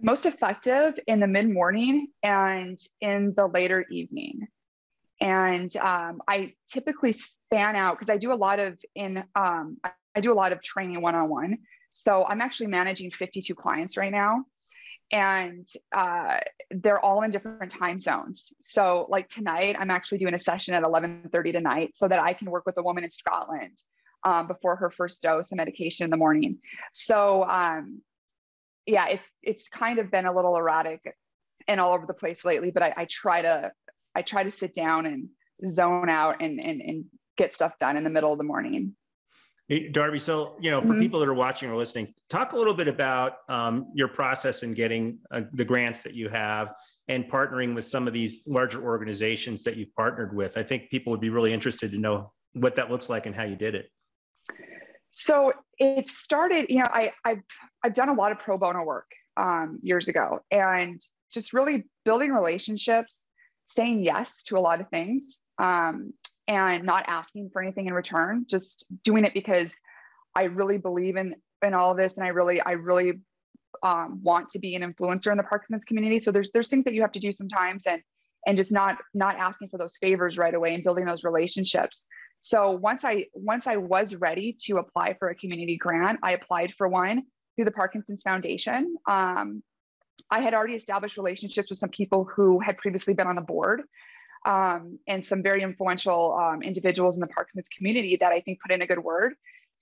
most 0.00 0.26
effective 0.26 0.98
in 1.06 1.20
the 1.20 1.26
mid 1.26 1.50
morning 1.50 2.08
and 2.22 2.78
in 3.00 3.34
the 3.34 3.46
later 3.46 3.84
evening. 3.90 4.46
And 5.20 5.74
um, 5.78 6.22
I 6.28 6.54
typically 6.70 7.12
span 7.12 7.74
out 7.74 7.96
because 7.96 8.10
I 8.10 8.18
do 8.18 8.32
a 8.32 8.34
lot 8.34 8.60
of 8.60 8.78
in 8.94 9.24
um, 9.34 9.78
I 10.16 10.20
do 10.20 10.32
a 10.32 10.34
lot 10.34 10.52
of 10.52 10.62
training 10.62 11.00
one 11.00 11.14
on 11.14 11.28
one. 11.28 11.58
So 11.92 12.24
I'm 12.26 12.40
actually 12.40 12.68
managing 12.68 13.10
52 13.10 13.54
clients 13.54 13.96
right 13.96 14.12
now, 14.12 14.44
and 15.10 15.66
uh, 15.92 16.38
they're 16.70 17.00
all 17.00 17.22
in 17.22 17.30
different 17.30 17.72
time 17.72 17.98
zones. 17.98 18.52
So 18.62 19.06
like 19.08 19.28
tonight, 19.28 19.76
I'm 19.78 19.90
actually 19.90 20.18
doing 20.18 20.34
a 20.34 20.38
session 20.38 20.74
at 20.74 20.82
11:30 20.82 21.52
tonight 21.52 21.94
so 21.94 22.08
that 22.08 22.20
I 22.20 22.34
can 22.34 22.50
work 22.50 22.66
with 22.66 22.78
a 22.78 22.82
woman 22.82 23.04
in 23.04 23.10
Scotland 23.10 23.76
um, 24.24 24.46
before 24.46 24.76
her 24.76 24.90
first 24.90 25.22
dose 25.22 25.50
of 25.52 25.56
medication 25.56 26.04
in 26.04 26.10
the 26.10 26.16
morning. 26.16 26.58
So 26.92 27.44
um, 27.48 28.02
yeah, 28.86 29.08
it's 29.08 29.32
it's 29.42 29.68
kind 29.68 29.98
of 29.98 30.10
been 30.10 30.26
a 30.26 30.32
little 30.32 30.56
erratic 30.56 31.14
and 31.66 31.80
all 31.80 31.94
over 31.94 32.06
the 32.06 32.14
place 32.14 32.44
lately, 32.44 32.70
but 32.70 32.82
I, 32.82 32.94
I 32.96 33.04
try 33.04 33.42
to 33.42 33.72
I 34.14 34.22
try 34.22 34.42
to 34.42 34.50
sit 34.50 34.72
down 34.72 35.06
and 35.06 35.28
zone 35.68 36.08
out 36.08 36.42
and, 36.42 36.62
and 36.64 36.80
and 36.80 37.04
get 37.36 37.52
stuff 37.52 37.74
done 37.78 37.96
in 37.96 38.04
the 38.04 38.10
middle 38.10 38.32
of 38.32 38.38
the 38.38 38.44
morning. 38.44 38.94
Darbie, 39.68 40.18
so 40.18 40.56
you 40.60 40.70
know, 40.70 40.80
for 40.80 40.88
mm-hmm. 40.88 41.00
people 41.00 41.20
that 41.20 41.28
are 41.28 41.34
watching 41.34 41.68
or 41.68 41.76
listening, 41.76 42.14
talk 42.30 42.52
a 42.52 42.56
little 42.56 42.72
bit 42.72 42.88
about 42.88 43.38
um, 43.50 43.90
your 43.94 44.08
process 44.08 44.62
in 44.62 44.72
getting 44.72 45.18
uh, 45.30 45.42
the 45.52 45.64
grants 45.64 46.02
that 46.02 46.14
you 46.14 46.30
have 46.30 46.72
and 47.08 47.30
partnering 47.30 47.74
with 47.74 47.86
some 47.86 48.06
of 48.06 48.14
these 48.14 48.42
larger 48.46 48.82
organizations 48.82 49.62
that 49.64 49.76
you've 49.76 49.94
partnered 49.94 50.34
with. 50.34 50.56
I 50.56 50.62
think 50.62 50.88
people 50.90 51.10
would 51.10 51.20
be 51.20 51.28
really 51.28 51.52
interested 51.52 51.90
to 51.92 51.98
know 51.98 52.32
what 52.54 52.76
that 52.76 52.90
looks 52.90 53.10
like 53.10 53.26
and 53.26 53.34
how 53.34 53.44
you 53.44 53.56
did 53.56 53.74
it. 53.74 53.90
So 55.10 55.52
it 55.78 56.08
started, 56.08 56.66
you 56.68 56.78
know, 56.78 56.88
I, 56.90 57.12
I've, 57.24 57.42
I've 57.82 57.94
done 57.94 58.08
a 58.08 58.14
lot 58.14 58.32
of 58.32 58.38
pro 58.38 58.56
bono 58.56 58.84
work 58.84 59.10
um, 59.36 59.80
years 59.82 60.08
ago 60.08 60.40
and 60.50 61.00
just 61.32 61.52
really 61.52 61.84
building 62.04 62.32
relationships, 62.32 63.26
saying 63.68 64.02
yes 64.04 64.42
to 64.44 64.56
a 64.56 64.60
lot 64.60 64.80
of 64.80 64.88
things 64.88 65.40
um, 65.58 66.12
and 66.48 66.84
not 66.84 67.04
asking 67.06 67.50
for 67.52 67.62
anything 67.62 67.86
in 67.86 67.94
return, 67.94 68.46
just 68.48 68.86
doing 69.04 69.24
it 69.24 69.34
because 69.34 69.76
I 70.34 70.44
really 70.44 70.78
believe 70.78 71.16
in, 71.16 71.36
in 71.62 71.74
all 71.74 71.92
of 71.92 71.98
this. 71.98 72.14
And 72.14 72.24
I 72.24 72.28
really, 72.28 72.60
I 72.60 72.72
really 72.72 73.20
um, 73.82 74.20
want 74.22 74.48
to 74.50 74.58
be 74.58 74.74
an 74.74 74.82
influencer 74.82 75.30
in 75.30 75.36
the 75.36 75.44
Parkinson's 75.44 75.84
community. 75.84 76.18
So 76.18 76.32
there's, 76.32 76.50
there's 76.52 76.68
things 76.68 76.84
that 76.84 76.94
you 76.94 77.02
have 77.02 77.12
to 77.12 77.20
do 77.20 77.30
sometimes 77.30 77.86
and, 77.86 78.02
and 78.46 78.56
just 78.56 78.72
not, 78.72 78.96
not 79.12 79.36
asking 79.36 79.68
for 79.68 79.78
those 79.78 79.96
favors 79.98 80.38
right 80.38 80.54
away 80.54 80.74
and 80.74 80.82
building 80.82 81.04
those 81.04 81.22
relationships. 81.22 82.06
So 82.40 82.70
once 82.70 83.04
I 83.04 83.26
once 83.34 83.66
I 83.66 83.76
was 83.76 84.14
ready 84.14 84.56
to 84.66 84.76
apply 84.76 85.16
for 85.18 85.28
a 85.28 85.34
community 85.34 85.76
grant, 85.76 86.20
I 86.22 86.32
applied 86.32 86.72
for 86.78 86.88
one 86.88 87.24
through 87.56 87.64
the 87.64 87.72
Parkinson's 87.72 88.22
Foundation. 88.22 88.94
Um, 89.08 89.62
I 90.30 90.40
had 90.40 90.54
already 90.54 90.74
established 90.74 91.16
relationships 91.16 91.68
with 91.70 91.78
some 91.78 91.90
people 91.90 92.24
who 92.24 92.60
had 92.60 92.78
previously 92.78 93.14
been 93.14 93.26
on 93.26 93.34
the 93.34 93.42
board 93.42 93.82
um, 94.44 94.98
and 95.06 95.24
some 95.24 95.42
very 95.42 95.62
influential 95.62 96.34
um, 96.34 96.62
individuals 96.62 97.16
in 97.16 97.20
the 97.20 97.28
Parkinson's 97.28 97.68
community 97.76 98.16
that 98.20 98.32
I 98.32 98.40
think 98.40 98.60
put 98.60 98.72
in 98.72 98.82
a 98.82 98.86
good 98.86 99.02
word. 99.02 99.34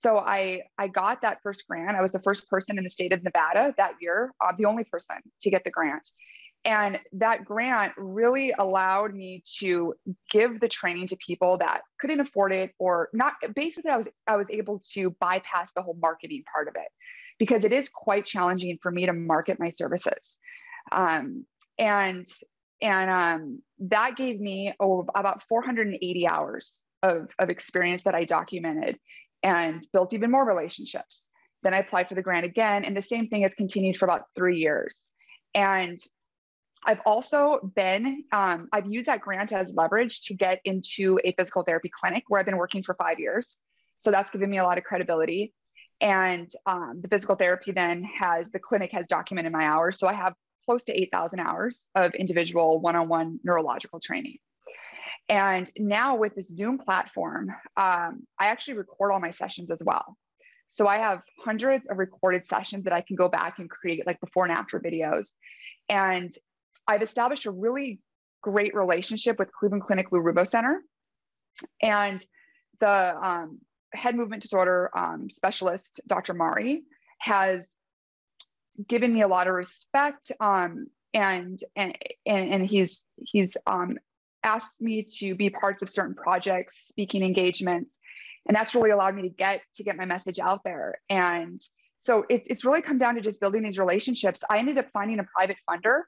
So 0.03 0.17
I 0.17 0.63
I 0.77 0.87
got 0.87 1.21
that 1.23 1.39
first 1.41 1.67
grant. 1.67 1.97
I 1.97 2.01
was 2.01 2.11
the 2.11 2.21
first 2.21 2.47
person 2.49 2.77
in 2.77 2.83
the 2.83 2.89
state 2.89 3.13
of 3.13 3.23
Nevada 3.23 3.73
that 3.77 3.93
year, 3.99 4.31
uh, 4.41 4.53
the 4.57 4.65
only 4.65 4.83
person 4.83 5.17
to 5.41 5.49
get 5.49 5.63
the 5.63 5.71
grant. 5.71 6.11
And 6.65 6.99
that 7.13 7.45
grant 7.45 7.93
really 7.97 8.53
allowed 8.57 9.13
me 9.13 9.41
to 9.59 9.93
give 10.29 10.59
the 10.59 10.67
training 10.67 11.07
to 11.07 11.17
people 11.17 11.59
that 11.59 11.81
couldn't 11.99 12.19
afford 12.19 12.51
it 12.51 12.73
or 12.77 13.09
not. 13.13 13.33
Basically, 13.55 13.89
I 13.89 13.97
was 13.97 14.07
I 14.27 14.35
was 14.35 14.49
able 14.49 14.81
to 14.93 15.11
bypass 15.19 15.71
the 15.71 15.81
whole 15.81 15.97
marketing 15.99 16.43
part 16.53 16.67
of 16.67 16.75
it 16.75 16.89
because 17.39 17.63
it 17.63 17.71
is 17.71 17.89
quite 17.89 18.25
challenging 18.25 18.77
for 18.81 18.91
me 18.91 19.05
to 19.05 19.13
market 19.13 19.59
my 19.59 19.69
services. 19.69 20.39
Um, 20.91 21.45
and 21.79 22.27
and 22.81 23.09
um, 23.09 23.61
that 23.79 24.15
gave 24.15 24.39
me 24.39 24.73
oh, 24.79 25.05
about 25.15 25.43
480 25.49 26.27
hours 26.27 26.81
of, 27.03 27.29
of 27.39 27.49
experience 27.49 28.03
that 28.03 28.15
I 28.15 28.23
documented 28.25 28.97
and 29.43 29.81
built 29.93 30.13
even 30.13 30.31
more 30.31 30.45
relationships. 30.45 31.29
Then 31.63 31.73
I 31.73 31.79
applied 31.79 32.07
for 32.07 32.15
the 32.15 32.21
grant 32.21 32.45
again, 32.45 32.85
and 32.85 32.95
the 32.95 33.01
same 33.01 33.27
thing 33.27 33.41
has 33.41 33.53
continued 33.53 33.97
for 33.97 34.05
about 34.05 34.25
three 34.35 34.57
years. 34.57 35.01
And 35.53 35.99
I've 36.85 37.01
also 37.05 37.59
been, 37.75 38.23
um, 38.31 38.69
I've 38.71 38.85
used 38.87 39.07
that 39.07 39.21
grant 39.21 39.51
as 39.51 39.73
leverage 39.75 40.21
to 40.25 40.35
get 40.35 40.61
into 40.63 41.19
a 41.25 41.33
physical 41.33 41.63
therapy 41.63 41.89
clinic 41.89 42.23
where 42.27 42.39
I've 42.39 42.45
been 42.45 42.57
working 42.57 42.83
for 42.83 42.95
five 42.95 43.19
years. 43.19 43.59
So 43.99 44.11
that's 44.11 44.31
given 44.31 44.49
me 44.49 44.59
a 44.59 44.63
lot 44.63 44.77
of 44.77 44.83
credibility. 44.83 45.53
And 45.99 46.49
um, 46.67 46.99
the 47.01 47.07
physical 47.07 47.35
therapy 47.35 47.71
then 47.71 48.03
has, 48.03 48.49
the 48.51 48.59
clinic 48.59 48.91
has 48.91 49.07
documented 49.07 49.51
my 49.51 49.65
hours. 49.65 49.97
So 49.97 50.07
I 50.07 50.13
have 50.13 50.33
close 50.67 50.83
to 50.85 50.99
8,000 50.99 51.39
hours 51.39 51.87
of 51.95 52.13
individual 52.13 52.81
one 52.81 52.95
on 52.95 53.07
one 53.07 53.39
neurological 53.43 53.99
training. 53.99 54.37
And 55.29 55.69
now 55.77 56.15
with 56.15 56.35
this 56.35 56.47
Zoom 56.47 56.77
platform, 56.77 57.49
um, 57.75 58.25
I 58.39 58.47
actually 58.47 58.75
record 58.75 59.11
all 59.11 59.19
my 59.19 59.31
sessions 59.31 59.71
as 59.71 59.81
well. 59.85 60.17
So 60.69 60.87
I 60.87 60.97
have 60.97 61.21
hundreds 61.43 61.87
of 61.87 61.97
recorded 61.97 62.45
sessions 62.45 62.83
that 62.83 62.93
I 62.93 63.01
can 63.01 63.15
go 63.15 63.29
back 63.29 63.59
and 63.59 63.69
create 63.69 64.05
like 64.05 64.19
before 64.19 64.43
and 64.43 64.51
after 64.51 64.79
videos. 64.79 65.31
And 65.89 66.33
I've 66.85 67.01
established 67.01 67.45
a 67.45 67.51
really 67.51 67.99
great 68.41 68.75
relationship 68.75 69.39
with 69.39 69.51
Cleveland 69.51 69.83
Clinic 69.83 70.11
Lou 70.11 70.19
Ruvo 70.19 70.47
Center. 70.47 70.81
And 71.81 72.23
the 72.79 73.17
um, 73.17 73.59
head 73.93 74.15
movement 74.15 74.41
disorder 74.41 74.89
um, 74.95 75.29
specialist, 75.29 76.01
Dr. 76.07 76.33
Mari, 76.33 76.83
has 77.19 77.75
given 78.85 79.13
me 79.13 79.21
a 79.21 79.27
lot 79.27 79.47
of 79.47 79.53
respect. 79.53 80.31
Um, 80.39 80.87
and, 81.13 81.59
and, 81.75 81.97
and, 82.25 82.65
he's, 82.65 83.03
he's 83.17 83.57
um, 83.65 83.97
asked 84.43 84.81
me 84.81 85.05
to 85.19 85.35
be 85.35 85.49
parts 85.49 85.81
of 85.81 85.89
certain 85.89 86.15
projects, 86.15 86.87
speaking 86.87 87.23
engagements, 87.23 87.99
and 88.47 88.55
that's 88.55 88.75
really 88.75 88.91
allowed 88.91 89.15
me 89.15 89.23
to 89.23 89.29
get 89.29 89.61
to 89.75 89.83
get 89.83 89.97
my 89.97 90.05
message 90.05 90.39
out 90.39 90.63
there. 90.63 90.99
And 91.09 91.59
so 91.99 92.25
it, 92.29 92.47
it's 92.49 92.63
really 92.63 92.81
come 92.81 92.97
down 92.97 93.15
to 93.15 93.21
just 93.21 93.41
building 93.41 93.63
these 93.63 93.79
relationships. 93.79 94.43
I 94.49 94.59
ended 94.59 94.77
up 94.77 94.87
finding 94.93 95.19
a 95.19 95.25
private 95.35 95.57
funder 95.69 96.03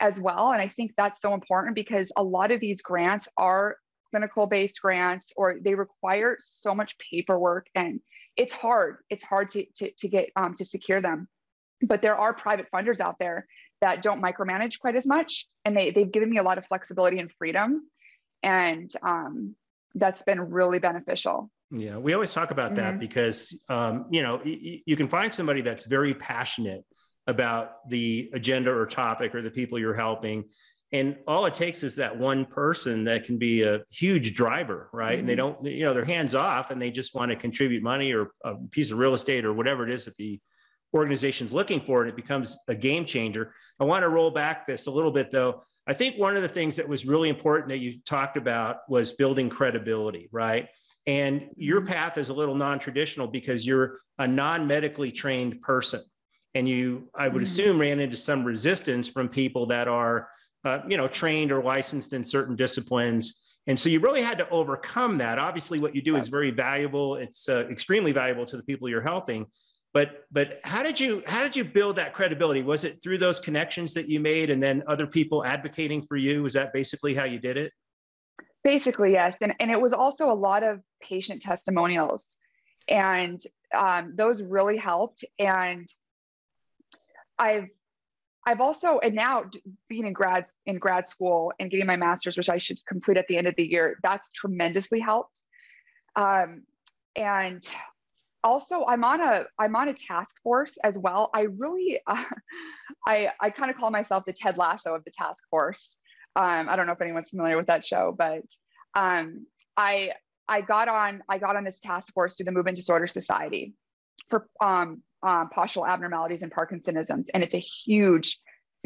as 0.00 0.20
well, 0.20 0.52
and 0.52 0.60
I 0.60 0.68
think 0.68 0.92
that's 0.96 1.20
so 1.20 1.34
important 1.34 1.74
because 1.74 2.12
a 2.16 2.22
lot 2.22 2.50
of 2.50 2.60
these 2.60 2.82
grants 2.82 3.28
are 3.36 3.76
clinical 4.10 4.46
based 4.46 4.80
grants 4.80 5.32
or 5.36 5.56
they 5.62 5.74
require 5.74 6.36
so 6.40 6.74
much 6.74 6.96
paperwork 7.10 7.66
and 7.74 8.00
it's 8.36 8.54
hard 8.54 8.96
it's 9.10 9.22
hard 9.22 9.50
to, 9.50 9.66
to, 9.74 9.90
to 9.98 10.08
get 10.08 10.30
um, 10.34 10.54
to 10.54 10.64
secure 10.64 11.02
them 11.02 11.28
but 11.82 12.02
there 12.02 12.16
are 12.16 12.34
private 12.34 12.66
funders 12.72 13.00
out 13.00 13.16
there 13.18 13.46
that 13.80 14.02
don't 14.02 14.22
micromanage 14.22 14.78
quite 14.78 14.96
as 14.96 15.06
much 15.06 15.46
and 15.64 15.76
they, 15.76 15.90
they've 15.90 16.10
given 16.10 16.30
me 16.30 16.38
a 16.38 16.42
lot 16.42 16.58
of 16.58 16.66
flexibility 16.66 17.18
and 17.18 17.30
freedom 17.32 17.88
and 18.42 18.90
um, 19.02 19.54
that's 19.94 20.22
been 20.22 20.40
really 20.40 20.78
beneficial 20.78 21.50
yeah 21.70 21.96
we 21.96 22.14
always 22.14 22.32
talk 22.32 22.50
about 22.50 22.74
that 22.74 22.92
mm-hmm. 22.92 23.00
because 23.00 23.58
um, 23.68 24.06
you 24.10 24.22
know 24.22 24.40
y- 24.44 24.80
you 24.84 24.96
can 24.96 25.08
find 25.08 25.32
somebody 25.32 25.60
that's 25.60 25.84
very 25.84 26.14
passionate 26.14 26.84
about 27.26 27.88
the 27.88 28.30
agenda 28.32 28.72
or 28.72 28.86
topic 28.86 29.34
or 29.34 29.42
the 29.42 29.50
people 29.50 29.78
you're 29.78 29.94
helping 29.94 30.44
and 30.90 31.18
all 31.26 31.44
it 31.44 31.54
takes 31.54 31.82
is 31.82 31.96
that 31.96 32.16
one 32.16 32.46
person 32.46 33.04
that 33.04 33.26
can 33.26 33.36
be 33.36 33.62
a 33.62 33.80
huge 33.90 34.34
driver 34.34 34.88
right 34.92 35.10
mm-hmm. 35.10 35.20
and 35.20 35.28
they 35.28 35.36
mm-hmm. 35.36 35.62
don't 35.62 35.72
you 35.72 35.84
know 35.84 35.92
they're 35.92 36.04
hands 36.04 36.34
off 36.34 36.70
and 36.70 36.80
they 36.80 36.90
just 36.90 37.14
want 37.14 37.30
to 37.30 37.36
contribute 37.36 37.82
money 37.82 38.12
or 38.12 38.30
a 38.44 38.54
piece 38.70 38.90
of 38.90 38.98
real 38.98 39.14
estate 39.14 39.44
or 39.44 39.52
whatever 39.52 39.86
it 39.86 39.92
is 39.92 40.06
that 40.06 40.16
the 40.16 40.40
organization's 40.94 41.52
looking 41.52 41.80
for 41.80 42.02
and 42.02 42.10
it 42.10 42.16
becomes 42.16 42.56
a 42.68 42.74
game 42.74 43.04
changer 43.04 43.52
i 43.78 43.84
want 43.84 44.02
to 44.02 44.08
roll 44.08 44.30
back 44.30 44.66
this 44.66 44.86
a 44.86 44.90
little 44.90 45.10
bit 45.10 45.30
though 45.30 45.62
i 45.86 45.92
think 45.92 46.16
one 46.16 46.34
of 46.34 46.42
the 46.42 46.48
things 46.48 46.76
that 46.76 46.88
was 46.88 47.04
really 47.04 47.28
important 47.28 47.68
that 47.68 47.78
you 47.78 47.98
talked 48.06 48.36
about 48.36 48.78
was 48.88 49.12
building 49.12 49.48
credibility 49.48 50.28
right 50.32 50.68
and 51.06 51.48
your 51.56 51.80
mm-hmm. 51.80 51.92
path 51.92 52.16
is 52.16 52.30
a 52.30 52.34
little 52.34 52.54
non-traditional 52.54 53.26
because 53.26 53.66
you're 53.66 54.00
a 54.18 54.26
non-medically 54.26 55.12
trained 55.12 55.60
person 55.60 56.00
and 56.54 56.68
you 56.68 57.08
i 57.14 57.28
would 57.28 57.36
mm-hmm. 57.36 57.42
assume 57.44 57.78
ran 57.78 58.00
into 58.00 58.16
some 58.16 58.44
resistance 58.44 59.08
from 59.08 59.28
people 59.28 59.66
that 59.66 59.88
are 59.88 60.28
uh, 60.64 60.80
you 60.88 60.96
know, 60.96 61.08
trained 61.08 61.52
or 61.52 61.62
licensed 61.62 62.12
in 62.12 62.24
certain 62.24 62.56
disciplines. 62.56 63.42
And 63.66 63.78
so 63.78 63.88
you 63.88 64.00
really 64.00 64.22
had 64.22 64.38
to 64.38 64.48
overcome 64.48 65.18
that. 65.18 65.38
Obviously, 65.38 65.78
what 65.78 65.94
you 65.94 66.02
do 66.02 66.16
is 66.16 66.28
very 66.28 66.50
valuable. 66.50 67.16
It's 67.16 67.48
uh, 67.48 67.66
extremely 67.70 68.12
valuable 68.12 68.46
to 68.46 68.56
the 68.56 68.62
people 68.62 68.88
you're 68.88 69.00
helping. 69.00 69.46
But 69.94 70.24
but 70.30 70.60
how 70.64 70.82
did 70.82 71.00
you 71.00 71.22
how 71.26 71.42
did 71.42 71.56
you 71.56 71.64
build 71.64 71.96
that 71.96 72.12
credibility? 72.12 72.62
Was 72.62 72.84
it 72.84 73.02
through 73.02 73.18
those 73.18 73.38
connections 73.38 73.94
that 73.94 74.08
you 74.08 74.20
made, 74.20 74.50
and 74.50 74.62
then 74.62 74.82
other 74.86 75.06
people 75.06 75.44
advocating 75.44 76.02
for 76.02 76.16
you? 76.16 76.42
was 76.42 76.52
that 76.54 76.72
basically 76.72 77.14
how 77.14 77.24
you 77.24 77.38
did 77.38 77.56
it? 77.56 77.72
Basically, 78.64 79.12
yes. 79.12 79.36
And 79.40 79.54
and 79.60 79.70
it 79.70 79.80
was 79.80 79.92
also 79.92 80.30
a 80.30 80.34
lot 80.34 80.62
of 80.62 80.80
patient 81.02 81.40
testimonials, 81.40 82.36
and 82.86 83.40
um, 83.74 84.12
those 84.14 84.42
really 84.42 84.76
helped. 84.76 85.24
And 85.38 85.88
I've 87.38 87.68
I've 88.48 88.62
also, 88.62 88.98
and 89.00 89.14
now 89.14 89.44
being 89.90 90.06
in 90.06 90.14
grad 90.14 90.46
in 90.64 90.78
grad 90.78 91.06
school 91.06 91.52
and 91.60 91.70
getting 91.70 91.86
my 91.86 91.96
master's, 91.96 92.38
which 92.38 92.48
I 92.48 92.56
should 92.56 92.84
complete 92.86 93.18
at 93.18 93.28
the 93.28 93.36
end 93.36 93.46
of 93.46 93.54
the 93.56 93.66
year, 93.66 93.98
that's 94.02 94.30
tremendously 94.30 95.00
helped. 95.00 95.40
Um, 96.16 96.64
and 97.14 97.62
also, 98.44 98.84
I'm 98.86 99.04
on 99.04 99.20
a 99.20 99.46
I'm 99.58 99.74
on 99.76 99.88
a 99.88 99.94
task 99.94 100.36
force 100.42 100.78
as 100.84 100.98
well. 100.98 101.30
I 101.34 101.42
really, 101.42 102.00
uh, 102.06 102.24
I 103.06 103.30
I 103.40 103.50
kind 103.50 103.70
of 103.70 103.76
call 103.76 103.90
myself 103.90 104.24
the 104.26 104.32
Ted 104.32 104.56
Lasso 104.56 104.94
of 104.94 105.04
the 105.04 105.10
task 105.10 105.44
force. 105.50 105.96
Um, 106.36 106.68
I 106.68 106.76
don't 106.76 106.86
know 106.86 106.92
if 106.92 107.00
anyone's 107.00 107.30
familiar 107.30 107.56
with 107.56 107.66
that 107.66 107.84
show, 107.84 108.14
but 108.16 108.44
um, 108.94 109.46
I 109.76 110.12
I 110.48 110.60
got 110.60 110.88
on 110.88 111.22
I 111.28 111.38
got 111.38 111.56
on 111.56 111.64
this 111.64 111.80
task 111.80 112.12
force 112.12 112.36
through 112.36 112.44
the 112.44 112.52
Movement 112.52 112.76
Disorder 112.76 113.06
Society 113.06 113.74
for 114.30 114.48
um, 114.60 115.02
um, 115.22 115.50
postural 115.56 115.88
abnormalities 115.88 116.42
and 116.42 116.52
Parkinsonisms, 116.52 117.26
and 117.34 117.42
it's 117.42 117.54
a 117.54 117.58
huge 117.58 118.40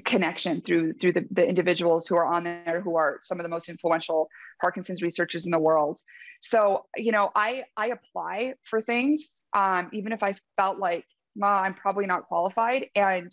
connection 0.05 0.63
through 0.63 0.93
through 0.93 1.13
the, 1.13 1.27
the 1.31 1.47
individuals 1.47 2.07
who 2.07 2.17
are 2.17 2.27
on 2.27 2.45
there 2.45 2.81
who 2.83 2.97
are 2.97 3.19
some 3.23 3.39
of 3.39 3.45
the 3.45 3.51
most 3.51 3.69
influential 3.69 4.29
Parkinson's 4.61 5.03
researchers 5.03 5.45
in 5.45 5.53
the 5.53 5.59
world. 5.59 6.01
So 6.41 6.87
you 6.97 7.13
know, 7.13 7.31
I 7.35 7.65
I 7.77 7.89
apply 7.89 8.55
for 8.63 8.81
things 8.81 9.43
um, 9.55 9.91
even 9.93 10.13
if 10.13 10.23
I 10.23 10.37
felt 10.57 10.79
like, 10.79 11.05
Ma, 11.37 11.61
I'm 11.61 11.75
probably 11.75 12.07
not 12.07 12.27
qualified, 12.27 12.87
and 12.97 13.31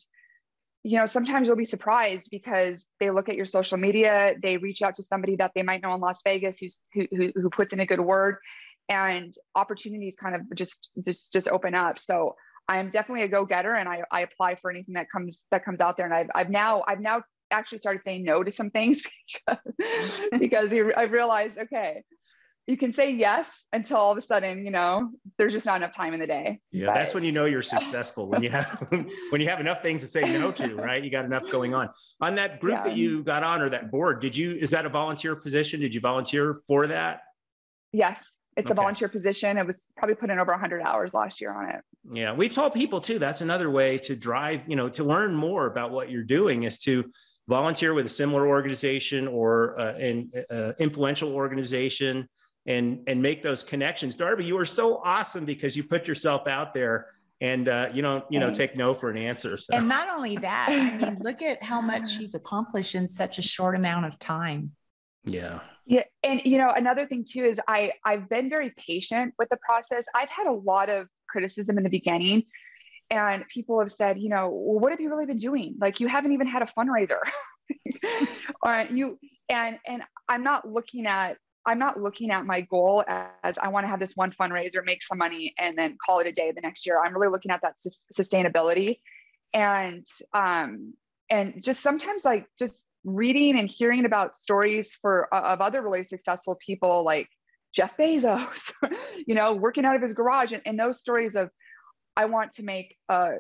you 0.84 0.98
know 0.98 1.06
sometimes 1.06 1.48
you'll 1.48 1.58
be 1.58 1.66
surprised 1.66 2.28
because 2.30 2.88
they 3.00 3.10
look 3.10 3.30
at 3.30 3.36
your 3.36 3.46
social 3.46 3.78
media 3.78 4.36
they 4.42 4.58
reach 4.58 4.82
out 4.82 4.96
to 4.96 5.04
somebody 5.04 5.36
that 5.36 5.52
they 5.54 5.62
might 5.62 5.82
know 5.82 5.94
in 5.94 6.00
las 6.00 6.22
vegas 6.24 6.58
who's, 6.58 6.88
who, 6.94 7.06
who, 7.12 7.32
who 7.36 7.50
puts 7.50 7.74
in 7.74 7.82
a 7.82 7.86
good 7.86 8.00
word 8.00 8.38
and 8.88 9.34
opportunities 9.56 10.16
kind 10.16 10.36
of 10.36 10.42
just 10.56 10.90
just 11.06 11.34
just 11.34 11.50
open 11.50 11.76
up 11.76 12.00
so 12.00 12.36
i'm 12.70 12.90
definitely 12.90 13.24
a 13.24 13.28
go-getter 13.28 13.76
and 13.76 13.90
i, 13.90 14.04
I 14.12 14.22
apply 14.22 14.56
for 14.56 14.72
anything 14.72 14.94
that 14.96 15.08
comes 15.12 15.46
that 15.52 15.66
comes 15.66 15.82
out 15.82 15.98
there. 15.98 16.06
And 16.06 16.14
i've, 16.14 16.30
I've 16.34 16.50
now 16.50 16.84
i've 16.88 17.02
now 17.02 17.24
actually 17.52 17.80
started 17.80 18.04
saying 18.04 18.24
no 18.24 18.44
to 18.44 18.52
some 18.52 18.70
things 18.70 19.02
because, 19.48 20.22
because 20.40 20.74
i've 20.96 21.12
realized 21.12 21.58
okay 21.58 22.04
you 22.70 22.78
can 22.78 22.92
say 22.92 23.12
yes 23.12 23.66
until 23.74 23.98
all 23.98 24.12
of 24.12 24.18
a 24.18 24.22
sudden 24.22 24.64
you 24.64 24.72
know 24.72 25.10
there's 25.38 25.54
just 25.54 25.66
not 25.66 25.78
enough 25.78 25.92
time 25.92 26.14
in 26.14 26.20
the 26.20 26.28
day. 26.28 26.60
Yeah 26.72 26.88
but, 26.88 26.96
that's 26.96 27.14
when 27.16 27.24
you 27.24 27.32
know 27.32 27.46
you're 27.46 27.62
successful 27.78 28.28
when 28.28 28.44
you 28.44 28.52
have 28.52 28.88
when 29.32 29.42
you 29.42 29.50
have 29.50 29.60
enough 29.60 29.82
things 29.82 30.02
to 30.02 30.08
say 30.08 30.22
no 30.22 30.52
to 30.52 30.76
right? 30.76 31.04
You 31.04 31.10
got 31.10 31.26
enough 31.26 31.50
going 31.50 31.74
on. 31.74 31.90
On 32.22 32.36
that 32.36 32.60
group 32.60 32.76
yeah. 32.76 32.84
that 32.84 32.96
you 32.96 33.24
got 33.24 33.44
on 33.44 33.62
or 33.62 33.70
that 33.70 33.90
board 33.90 34.22
did 34.22 34.38
you 34.38 34.54
is 34.54 34.70
that 34.70 34.86
a 34.86 34.90
volunteer 34.90 35.36
position? 35.36 35.80
Did 35.80 35.96
you 35.96 36.02
volunteer 36.02 36.62
for 36.68 36.86
that? 36.86 37.22
Yes 37.92 38.38
it's 38.60 38.70
okay. 38.70 38.74
a 38.74 38.82
volunteer 38.82 39.08
position. 39.08 39.58
It 39.58 39.66
was 39.66 39.88
probably 39.96 40.16
put 40.16 40.30
in 40.30 40.38
over 40.38 40.52
100 40.52 40.82
hours 40.82 41.14
last 41.14 41.40
year 41.40 41.54
on 41.54 41.70
it. 41.70 41.82
Yeah, 42.12 42.34
we've 42.34 42.54
told 42.54 42.74
people 42.74 43.00
too. 43.00 43.18
That's 43.18 43.42
another 43.42 43.70
way 43.70 43.98
to 44.00 44.16
drive, 44.16 44.64
you 44.68 44.76
know, 44.76 44.90
to 44.90 45.04
learn 45.04 45.34
more 45.34 45.66
about 45.66 45.92
what 45.92 46.12
you're 46.12 46.24
doing 46.24 46.64
is 46.64 46.78
to 46.80 47.12
volunteer 47.48 47.94
with 47.94 48.06
a 48.06 48.10
similar 48.10 48.48
organization 48.48 49.28
or 49.28 49.80
uh, 49.80 49.96
an 49.96 50.32
uh, 50.52 50.74
influential 50.80 51.34
organization 51.34 52.28
and 52.66 53.02
and 53.08 53.22
make 53.22 53.42
those 53.42 53.64
connections. 53.64 54.16
Darbie, 54.16 54.46
you 54.46 54.58
are 54.58 54.66
so 54.66 55.02
awesome 55.04 55.46
because 55.46 55.76
you 55.76 55.84
put 55.84 56.08
yourself 56.08 56.48
out 56.48 56.74
there 56.74 57.08
and 57.42 57.70
uh, 57.70 57.90
you 57.94 58.02
don't 58.02 58.26
you 58.30 58.40
know 58.40 58.54
take 58.54 58.76
no 58.76 58.94
for 58.94 59.10
an 59.10 59.18
answer. 59.18 59.58
So. 59.58 59.74
And 59.74 59.88
not 59.88 60.10
only 60.10 60.36
that, 60.38 60.68
I 60.70 60.98
mean, 60.98 61.18
look 61.22 61.42
at 61.42 61.64
how 61.64 61.82
much 61.82 62.10
she's 62.18 62.36
accomplished 62.36 62.96
in 62.96 63.08
such 63.08 63.40
a 63.40 63.42
short 63.42 63.76
amount 63.76 64.06
of 64.06 64.20
time. 64.20 64.72
Yeah. 65.26 65.60
Yeah, 65.90 66.04
and 66.24 66.40
you 66.46 66.60
know 66.60 66.70
another 66.70 67.08
thing 67.08 67.26
too 67.28 67.44
is 67.44 67.60
I 67.68 67.94
I've 68.06 68.30
been 68.30 68.48
very 68.48 68.72
patient 68.78 69.34
with 69.40 69.50
the 69.50 69.58
process. 69.58 70.06
I've 70.14 70.30
had 70.30 70.46
a 70.46 70.54
lot 70.54 70.88
of 70.88 71.08
criticism 71.28 71.80
in 71.80 71.84
the 71.84 71.90
beginning, 71.90 72.44
and 73.10 73.44
people 73.48 73.80
have 73.80 73.92
said, 73.92 74.20
you 74.20 74.30
know, 74.30 74.50
well, 74.50 74.80
what 74.80 74.92
have 74.92 75.02
you 75.02 75.10
really 75.10 75.26
been 75.26 75.40
doing? 75.40 75.78
Like 75.82 76.00
you 76.00 76.06
haven't 76.06 76.34
even 76.34 76.46
had 76.46 76.62
a 76.62 76.68
fundraiser, 76.68 77.18
or 78.62 78.86
you 78.92 79.18
and 79.50 79.80
and 79.88 80.04
I'm 80.28 80.44
not 80.44 80.70
looking 80.70 81.08
at 81.08 81.38
I'm 81.66 81.80
not 81.80 82.00
looking 82.00 82.30
at 82.30 82.46
my 82.46 82.62
goal 82.62 83.04
as 83.44 83.58
I 83.58 83.70
want 83.70 83.84
to 83.86 83.88
have 83.88 84.00
this 84.00 84.16
one 84.16 84.32
fundraiser, 84.40 84.86
make 84.86 85.02
some 85.02 85.18
money, 85.18 85.56
and 85.58 85.76
then 85.76 85.98
call 86.06 86.20
it 86.20 86.28
a 86.28 86.32
day 86.32 86.52
the 86.52 86.62
next 86.62 86.86
year. 86.86 87.02
I'm 87.04 87.16
really 87.16 87.32
looking 87.32 87.50
at 87.50 87.64
that 87.64 87.78
sustainability, 88.16 89.00
and 89.56 90.06
um, 90.36 90.94
and 91.32 91.56
just 91.64 91.82
sometimes 91.82 92.24
like 92.24 92.46
just 92.60 92.86
reading 93.04 93.58
and 93.58 93.70
hearing 93.70 94.06
about 94.06 94.36
stories 94.36 94.98
for 95.02 95.34
uh, 95.34 95.54
of 95.54 95.62
other 95.62 95.82
really 95.82 96.04
successful 96.04 96.58
people 96.66 97.04
like 97.04 97.30
Jeff 97.74 97.96
Bezos, 97.98 98.72
you 99.28 99.36
know, 99.36 99.54
working 99.54 99.86
out 99.86 99.96
of 99.96 100.02
his 100.02 100.14
garage, 100.14 100.52
and, 100.52 100.62
and 100.66 100.80
those 100.80 101.00
stories 101.00 101.36
of 101.36 101.50
I 102.16 102.26
want 102.26 102.52
to 102.54 102.64
make 102.64 102.98
a 103.08 103.38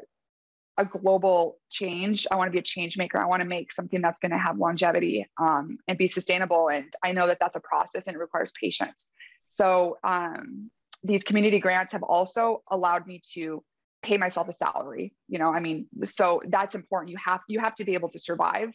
a 0.77 0.85
global 0.85 1.59
change. 1.69 2.25
I 2.31 2.37
want 2.37 2.47
to 2.47 2.53
be 2.53 2.59
a 2.59 2.63
change 2.63 2.97
maker. 2.97 3.19
I 3.19 3.25
want 3.25 3.41
to 3.41 3.47
make 3.47 3.73
something 3.73 4.01
that's 4.01 4.17
going 4.17 4.31
to 4.31 4.37
have 4.37 4.57
longevity 4.57 5.27
um, 5.37 5.77
and 5.89 5.97
be 5.97 6.07
sustainable. 6.07 6.69
And 6.69 6.85
I 7.03 7.11
know 7.11 7.27
that 7.27 7.37
that's 7.41 7.57
a 7.57 7.59
process 7.59 8.07
and 8.07 8.15
it 8.15 8.19
requires 8.19 8.53
patience. 8.59 9.09
So 9.47 9.97
um, 10.05 10.71
these 11.03 11.25
community 11.25 11.59
grants 11.59 11.91
have 11.91 12.03
also 12.03 12.63
allowed 12.71 13.07
me 13.07 13.21
to 13.33 13.61
pay 14.01 14.15
myself 14.17 14.47
a 14.47 14.53
salary. 14.53 15.13
You 15.27 15.39
know, 15.39 15.53
I 15.53 15.59
mean, 15.59 15.87
so 16.05 16.41
that's 16.45 16.75
important. 16.75 17.11
You 17.11 17.17
have 17.25 17.41
you 17.49 17.59
have 17.59 17.75
to 17.75 17.83
be 17.83 17.95
able 17.95 18.09
to 18.11 18.19
survive 18.19 18.71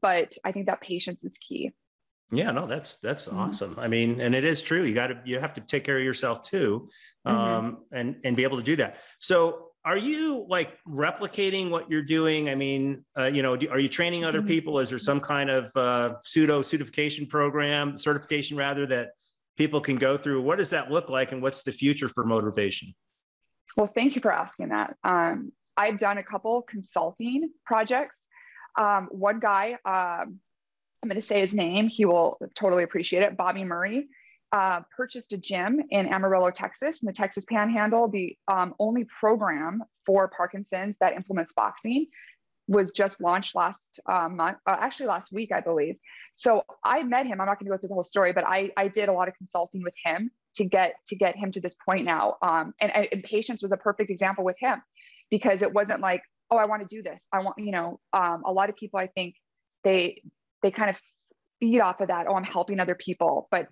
but 0.00 0.36
I 0.44 0.52
think 0.52 0.66
that 0.66 0.80
patience 0.80 1.24
is 1.24 1.38
key. 1.38 1.72
Yeah, 2.30 2.50
no, 2.50 2.66
that's 2.66 2.94
that's 2.94 3.26
mm-hmm. 3.26 3.38
awesome. 3.38 3.78
I 3.78 3.88
mean, 3.88 4.20
and 4.20 4.34
it 4.34 4.44
is 4.44 4.62
true. 4.62 4.84
You 4.84 4.94
got 4.94 5.08
to 5.08 5.20
you 5.24 5.38
have 5.38 5.52
to 5.54 5.60
take 5.60 5.84
care 5.84 5.98
of 5.98 6.04
yourself 6.04 6.42
too, 6.42 6.88
mm-hmm. 7.26 7.36
um, 7.36 7.84
and 7.92 8.16
and 8.24 8.34
be 8.34 8.42
able 8.42 8.56
to 8.56 8.62
do 8.62 8.74
that. 8.76 8.96
So, 9.18 9.68
are 9.84 9.98
you 9.98 10.46
like 10.48 10.78
replicating 10.88 11.68
what 11.68 11.90
you're 11.90 12.02
doing? 12.02 12.48
I 12.48 12.54
mean, 12.54 13.04
uh, 13.18 13.24
you 13.24 13.42
know, 13.42 13.54
do, 13.54 13.68
are 13.68 13.78
you 13.78 13.88
training 13.88 14.24
other 14.24 14.38
mm-hmm. 14.38 14.48
people? 14.48 14.78
Is 14.78 14.88
there 14.88 14.98
some 14.98 15.20
kind 15.20 15.50
of 15.50 15.76
uh, 15.76 16.14
pseudo 16.24 16.62
certification 16.62 17.26
program, 17.26 17.98
certification 17.98 18.56
rather, 18.56 18.86
that 18.86 19.10
people 19.58 19.82
can 19.82 19.96
go 19.96 20.16
through? 20.16 20.40
What 20.40 20.56
does 20.56 20.70
that 20.70 20.90
look 20.90 21.10
like, 21.10 21.32
and 21.32 21.42
what's 21.42 21.62
the 21.62 21.72
future 21.72 22.08
for 22.08 22.24
motorvation? 22.24 22.94
Well, 23.76 23.90
thank 23.94 24.14
you 24.14 24.22
for 24.22 24.32
asking 24.32 24.70
that. 24.70 24.96
Um, 25.04 25.52
I've 25.76 25.98
done 25.98 26.16
a 26.16 26.22
couple 26.22 26.62
consulting 26.62 27.50
projects 27.64 28.26
um, 28.76 29.08
one 29.10 29.40
guy, 29.40 29.78
um, 29.84 30.40
I'm 31.02 31.08
going 31.08 31.16
to 31.16 31.22
say 31.22 31.40
his 31.40 31.54
name. 31.54 31.88
He 31.88 32.04
will 32.04 32.38
totally 32.54 32.84
appreciate 32.84 33.22
it. 33.22 33.36
Bobby 33.36 33.64
Murray 33.64 34.08
uh, 34.52 34.80
purchased 34.96 35.32
a 35.32 35.38
gym 35.38 35.80
in 35.90 36.06
Amarillo, 36.06 36.50
Texas, 36.50 37.02
in 37.02 37.06
the 37.06 37.12
Texas 37.12 37.44
Panhandle. 37.44 38.08
The 38.08 38.36
um, 38.48 38.74
only 38.78 39.06
program 39.20 39.82
for 40.06 40.28
Parkinson's 40.28 40.96
that 40.98 41.14
implements 41.14 41.52
boxing 41.52 42.06
was 42.68 42.92
just 42.92 43.20
launched 43.20 43.54
last 43.54 44.00
uh, 44.06 44.28
month, 44.28 44.58
uh, 44.66 44.76
actually 44.78 45.06
last 45.06 45.32
week, 45.32 45.50
I 45.52 45.60
believe. 45.60 45.96
So 46.34 46.62
I 46.84 47.02
met 47.02 47.26
him. 47.26 47.40
I'm 47.40 47.46
not 47.46 47.58
going 47.58 47.66
to 47.66 47.70
go 47.70 47.78
through 47.78 47.88
the 47.88 47.94
whole 47.94 48.04
story, 48.04 48.32
but 48.32 48.46
I, 48.46 48.70
I 48.76 48.88
did 48.88 49.08
a 49.08 49.12
lot 49.12 49.28
of 49.28 49.34
consulting 49.34 49.82
with 49.82 49.94
him 50.04 50.30
to 50.56 50.64
get 50.64 50.94
to 51.06 51.16
get 51.16 51.34
him 51.34 51.50
to 51.52 51.60
this 51.60 51.74
point 51.74 52.04
now. 52.04 52.36
Um, 52.42 52.74
and, 52.80 52.92
and 53.12 53.22
patience 53.22 53.62
was 53.62 53.72
a 53.72 53.76
perfect 53.76 54.10
example 54.10 54.44
with 54.44 54.56
him 54.58 54.82
because 55.30 55.62
it 55.62 55.72
wasn't 55.72 56.00
like, 56.00 56.22
oh, 56.52 56.58
I 56.58 56.66
want 56.66 56.86
to 56.86 56.96
do 56.96 57.02
this. 57.02 57.26
I 57.32 57.40
want, 57.40 57.56
you 57.58 57.72
know, 57.72 57.98
um, 58.12 58.42
a 58.44 58.52
lot 58.52 58.68
of 58.68 58.76
people, 58.76 59.00
I 59.00 59.06
think 59.06 59.36
they 59.84 60.22
they 60.62 60.70
kind 60.70 60.90
of 60.90 61.00
feed 61.58 61.80
off 61.80 62.00
of 62.00 62.08
that. 62.08 62.26
Oh, 62.28 62.34
I'm 62.34 62.44
helping 62.44 62.78
other 62.78 62.94
people, 62.94 63.48
but 63.50 63.68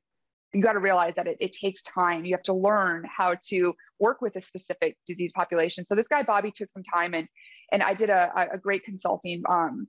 you 0.52 0.62
got 0.62 0.72
to 0.72 0.80
realize 0.80 1.14
that 1.14 1.28
it, 1.28 1.36
it, 1.40 1.52
takes 1.52 1.82
time. 1.84 2.24
You 2.24 2.34
have 2.34 2.42
to 2.44 2.54
learn 2.54 3.04
how 3.04 3.36
to 3.50 3.74
work 4.00 4.20
with 4.20 4.34
a 4.34 4.40
specific 4.40 4.96
disease 5.06 5.30
population. 5.32 5.86
So 5.86 5.94
this 5.94 6.08
guy 6.08 6.22
Bobby 6.22 6.50
took 6.50 6.70
some 6.70 6.82
time, 6.82 7.14
and 7.14 7.28
and 7.70 7.82
I 7.82 7.94
did 7.94 8.10
a, 8.10 8.54
a 8.54 8.58
great 8.58 8.82
consulting, 8.82 9.42
um, 9.48 9.86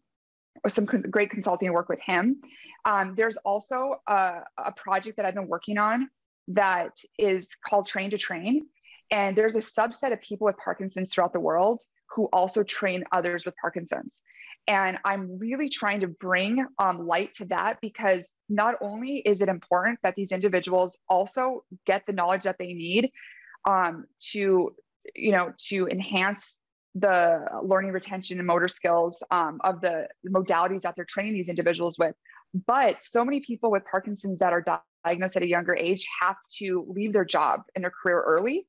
some 0.67 0.85
con- 0.85 1.03
great 1.09 1.31
consulting 1.31 1.71
work 1.73 1.89
with 1.89 2.01
him. 2.01 2.41
Um, 2.85 3.15
there's 3.15 3.37
also 3.37 3.95
a, 4.07 4.41
a 4.57 4.71
project 4.75 5.17
that 5.17 5.25
I've 5.25 5.33
been 5.33 5.47
working 5.47 5.77
on 5.77 6.09
that 6.49 6.91
is 7.17 7.47
called 7.65 7.87
Train 7.87 8.11
to 8.11 8.17
Train, 8.17 8.67
and 9.09 9.35
there's 9.35 9.55
a 9.55 9.59
subset 9.59 10.13
of 10.13 10.21
people 10.21 10.45
with 10.45 10.57
Parkinson's 10.57 11.13
throughout 11.13 11.33
the 11.33 11.39
world 11.39 11.81
who 12.15 12.25
also 12.33 12.63
train 12.63 13.03
others 13.11 13.45
with 13.45 13.55
Parkinson's. 13.61 14.21
And 14.67 14.99
I'm 15.03 15.39
really 15.39 15.69
trying 15.69 16.01
to 16.01 16.07
bring 16.07 16.65
um, 16.77 17.07
light 17.07 17.33
to 17.33 17.45
that 17.45 17.79
because 17.81 18.31
not 18.47 18.75
only 18.81 19.17
is 19.17 19.41
it 19.41 19.49
important 19.49 19.99
that 20.03 20.15
these 20.15 20.31
individuals 20.31 20.97
also 21.09 21.63
get 21.85 22.05
the 22.05 22.13
knowledge 22.13 22.43
that 22.43 22.57
they 22.59 22.73
need 22.73 23.11
um, 23.67 24.05
to, 24.31 24.75
you 25.15 25.31
know, 25.31 25.53
to 25.69 25.87
enhance 25.87 26.59
the 26.93 27.39
learning 27.63 27.91
retention 27.91 28.37
and 28.37 28.47
motor 28.47 28.67
skills 28.67 29.23
um, 29.31 29.59
of 29.63 29.81
the 29.81 30.07
modalities 30.27 30.81
that 30.81 30.95
they're 30.95 31.05
training 31.05 31.33
these 31.33 31.49
individuals 31.49 31.97
with. 31.97 32.15
But 32.67 33.03
so 33.03 33.23
many 33.23 33.39
people 33.39 33.71
with 33.71 33.83
Parkinson's 33.89 34.39
that 34.39 34.53
are 34.53 34.63
diagnosed 35.05 35.37
at 35.37 35.43
a 35.43 35.47
younger 35.47 35.75
age 35.75 36.05
have 36.21 36.35
to 36.59 36.85
leave 36.89 37.13
their 37.13 37.25
job 37.25 37.61
and 37.75 37.83
their 37.83 37.91
career 37.91 38.21
early. 38.21 38.67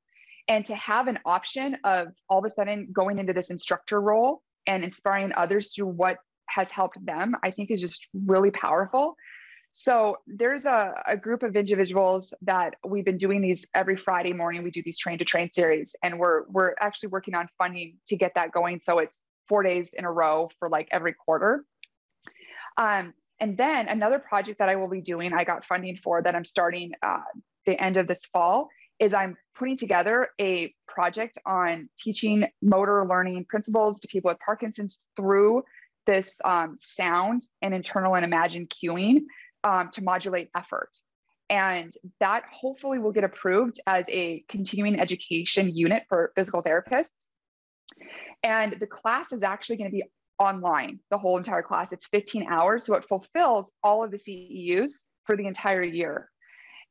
And 0.48 0.64
to 0.66 0.74
have 0.74 1.08
an 1.08 1.18
option 1.24 1.76
of 1.84 2.08
all 2.28 2.38
of 2.38 2.44
a 2.44 2.50
sudden 2.50 2.88
going 2.92 3.18
into 3.18 3.32
this 3.32 3.50
instructor 3.50 4.00
role 4.00 4.42
and 4.66 4.82
inspiring 4.82 5.32
others 5.36 5.74
through 5.74 5.86
what 5.86 6.18
has 6.48 6.70
helped 6.70 7.04
them, 7.04 7.34
I 7.42 7.50
think 7.50 7.70
is 7.70 7.80
just 7.80 8.08
really 8.26 8.50
powerful. 8.50 9.16
So 9.70 10.18
there's 10.26 10.66
a, 10.66 10.92
a 11.06 11.16
group 11.16 11.42
of 11.42 11.56
individuals 11.56 12.34
that 12.42 12.74
we've 12.86 13.06
been 13.06 13.16
doing 13.16 13.40
these 13.40 13.66
every 13.74 13.96
Friday 13.96 14.34
morning. 14.34 14.62
We 14.62 14.70
do 14.70 14.82
these 14.84 14.98
train 14.98 15.18
to 15.18 15.24
train 15.24 15.50
series, 15.50 15.96
and 16.02 16.18
we're 16.18 16.44
we're 16.48 16.74
actually 16.78 17.08
working 17.08 17.34
on 17.34 17.48
funding 17.56 17.96
to 18.08 18.16
get 18.16 18.32
that 18.34 18.52
going. 18.52 18.80
So 18.80 18.98
it's 18.98 19.22
four 19.48 19.62
days 19.62 19.90
in 19.94 20.04
a 20.04 20.12
row 20.12 20.50
for 20.58 20.68
like 20.68 20.88
every 20.90 21.14
quarter. 21.14 21.64
Um, 22.76 23.14
and 23.40 23.56
then 23.56 23.88
another 23.88 24.18
project 24.18 24.58
that 24.58 24.68
I 24.68 24.76
will 24.76 24.88
be 24.88 25.00
doing, 25.00 25.32
I 25.32 25.44
got 25.44 25.64
funding 25.64 25.96
for 25.96 26.22
that 26.22 26.34
I'm 26.34 26.44
starting 26.44 26.92
uh, 27.02 27.20
the 27.64 27.82
end 27.82 27.96
of 27.96 28.06
this 28.06 28.26
fall, 28.26 28.68
is 29.02 29.12
I'm 29.12 29.36
putting 29.56 29.76
together 29.76 30.28
a 30.40 30.72
project 30.86 31.36
on 31.44 31.88
teaching 31.98 32.46
motor 32.62 33.04
learning 33.04 33.46
principles 33.48 33.98
to 34.00 34.08
people 34.08 34.30
with 34.30 34.38
Parkinson's 34.38 35.00
through 35.16 35.64
this 36.06 36.40
um, 36.44 36.76
sound 36.78 37.42
and 37.60 37.74
internal 37.74 38.14
and 38.14 38.24
imagined 38.24 38.70
cueing 38.70 39.22
um, 39.64 39.90
to 39.92 40.04
modulate 40.04 40.50
effort. 40.56 40.90
And 41.50 41.92
that 42.20 42.44
hopefully 42.52 43.00
will 43.00 43.10
get 43.10 43.24
approved 43.24 43.80
as 43.88 44.08
a 44.08 44.44
continuing 44.48 45.00
education 45.00 45.68
unit 45.74 46.04
for 46.08 46.32
physical 46.36 46.62
therapists. 46.62 47.26
And 48.44 48.72
the 48.74 48.86
class 48.86 49.32
is 49.32 49.42
actually 49.42 49.78
going 49.78 49.90
to 49.90 49.96
be 49.96 50.04
online, 50.38 51.00
the 51.10 51.18
whole 51.18 51.38
entire 51.38 51.62
class. 51.62 51.92
It's 51.92 52.06
15 52.06 52.46
hours. 52.48 52.86
So 52.86 52.94
it 52.94 53.04
fulfills 53.08 53.72
all 53.82 54.04
of 54.04 54.12
the 54.12 54.16
CEUs 54.16 55.06
for 55.24 55.36
the 55.36 55.46
entire 55.46 55.82
year. 55.82 56.28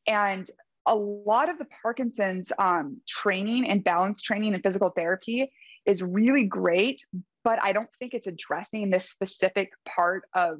And 0.08 0.45
a 0.85 0.95
lot 0.95 1.49
of 1.49 1.57
the 1.57 1.67
Parkinson's 1.81 2.51
um, 2.57 3.01
training 3.07 3.67
and 3.67 3.83
balance 3.83 4.21
training 4.21 4.53
and 4.53 4.63
physical 4.63 4.89
therapy 4.89 5.51
is 5.85 6.01
really 6.01 6.45
great, 6.45 7.05
but 7.43 7.61
I 7.61 7.73
don't 7.73 7.89
think 7.99 8.13
it's 8.13 8.27
addressing 8.27 8.89
this 8.89 9.09
specific 9.09 9.71
part 9.87 10.23
of 10.33 10.59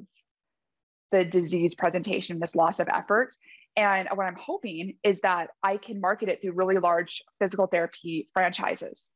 the 1.10 1.24
disease 1.24 1.74
presentation, 1.74 2.38
this 2.38 2.54
loss 2.54 2.80
of 2.80 2.88
effort. 2.88 3.34
And 3.76 4.08
what 4.14 4.26
I'm 4.26 4.36
hoping 4.36 4.96
is 5.02 5.20
that 5.20 5.50
I 5.62 5.76
can 5.76 6.00
market 6.00 6.28
it 6.28 6.40
through 6.40 6.52
really 6.52 6.78
large 6.78 7.22
physical 7.38 7.66
therapy 7.66 8.28
franchises. 8.32 9.10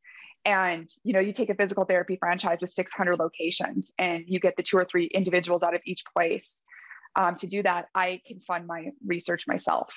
And 0.44 0.88
you 1.02 1.12
know, 1.12 1.20
you 1.20 1.32
take 1.32 1.50
a 1.50 1.54
physical 1.54 1.84
therapy 1.84 2.16
franchise 2.16 2.60
with 2.60 2.70
600 2.70 3.18
locations, 3.18 3.92
and 3.98 4.24
you 4.28 4.38
get 4.38 4.56
the 4.56 4.62
two 4.62 4.76
or 4.76 4.84
three 4.84 5.06
individuals 5.06 5.62
out 5.62 5.74
of 5.74 5.80
each 5.84 6.04
place. 6.12 6.62
Um, 7.16 7.34
to 7.36 7.46
do 7.46 7.62
that, 7.62 7.88
I 7.94 8.20
can 8.26 8.40
fund 8.40 8.66
my 8.66 8.90
research 9.04 9.48
myself 9.48 9.92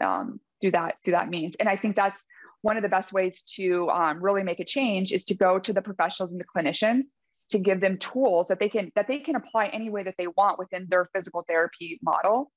um, 0.00 0.40
through 0.60 0.72
that 0.72 0.96
through 1.04 1.12
that 1.12 1.28
means. 1.28 1.56
And 1.56 1.68
I 1.68 1.76
think 1.76 1.96
that's 1.96 2.24
one 2.62 2.76
of 2.76 2.82
the 2.82 2.88
best 2.88 3.12
ways 3.12 3.42
to 3.56 3.88
um, 3.90 4.22
really 4.22 4.42
make 4.42 4.60
a 4.60 4.64
change 4.64 5.12
is 5.12 5.24
to 5.26 5.34
go 5.34 5.58
to 5.58 5.72
the 5.72 5.82
professionals 5.82 6.32
and 6.32 6.40
the 6.40 6.44
clinicians 6.44 7.04
to 7.50 7.58
give 7.58 7.80
them 7.80 7.96
tools 7.98 8.48
that 8.48 8.58
they 8.60 8.68
can 8.68 8.92
that 8.94 9.08
they 9.08 9.20
can 9.20 9.36
apply 9.36 9.66
any 9.66 9.90
way 9.90 10.02
that 10.02 10.14
they 10.18 10.26
want 10.26 10.58
within 10.58 10.86
their 10.88 11.08
physical 11.14 11.44
therapy 11.48 11.98
model. 12.02 12.50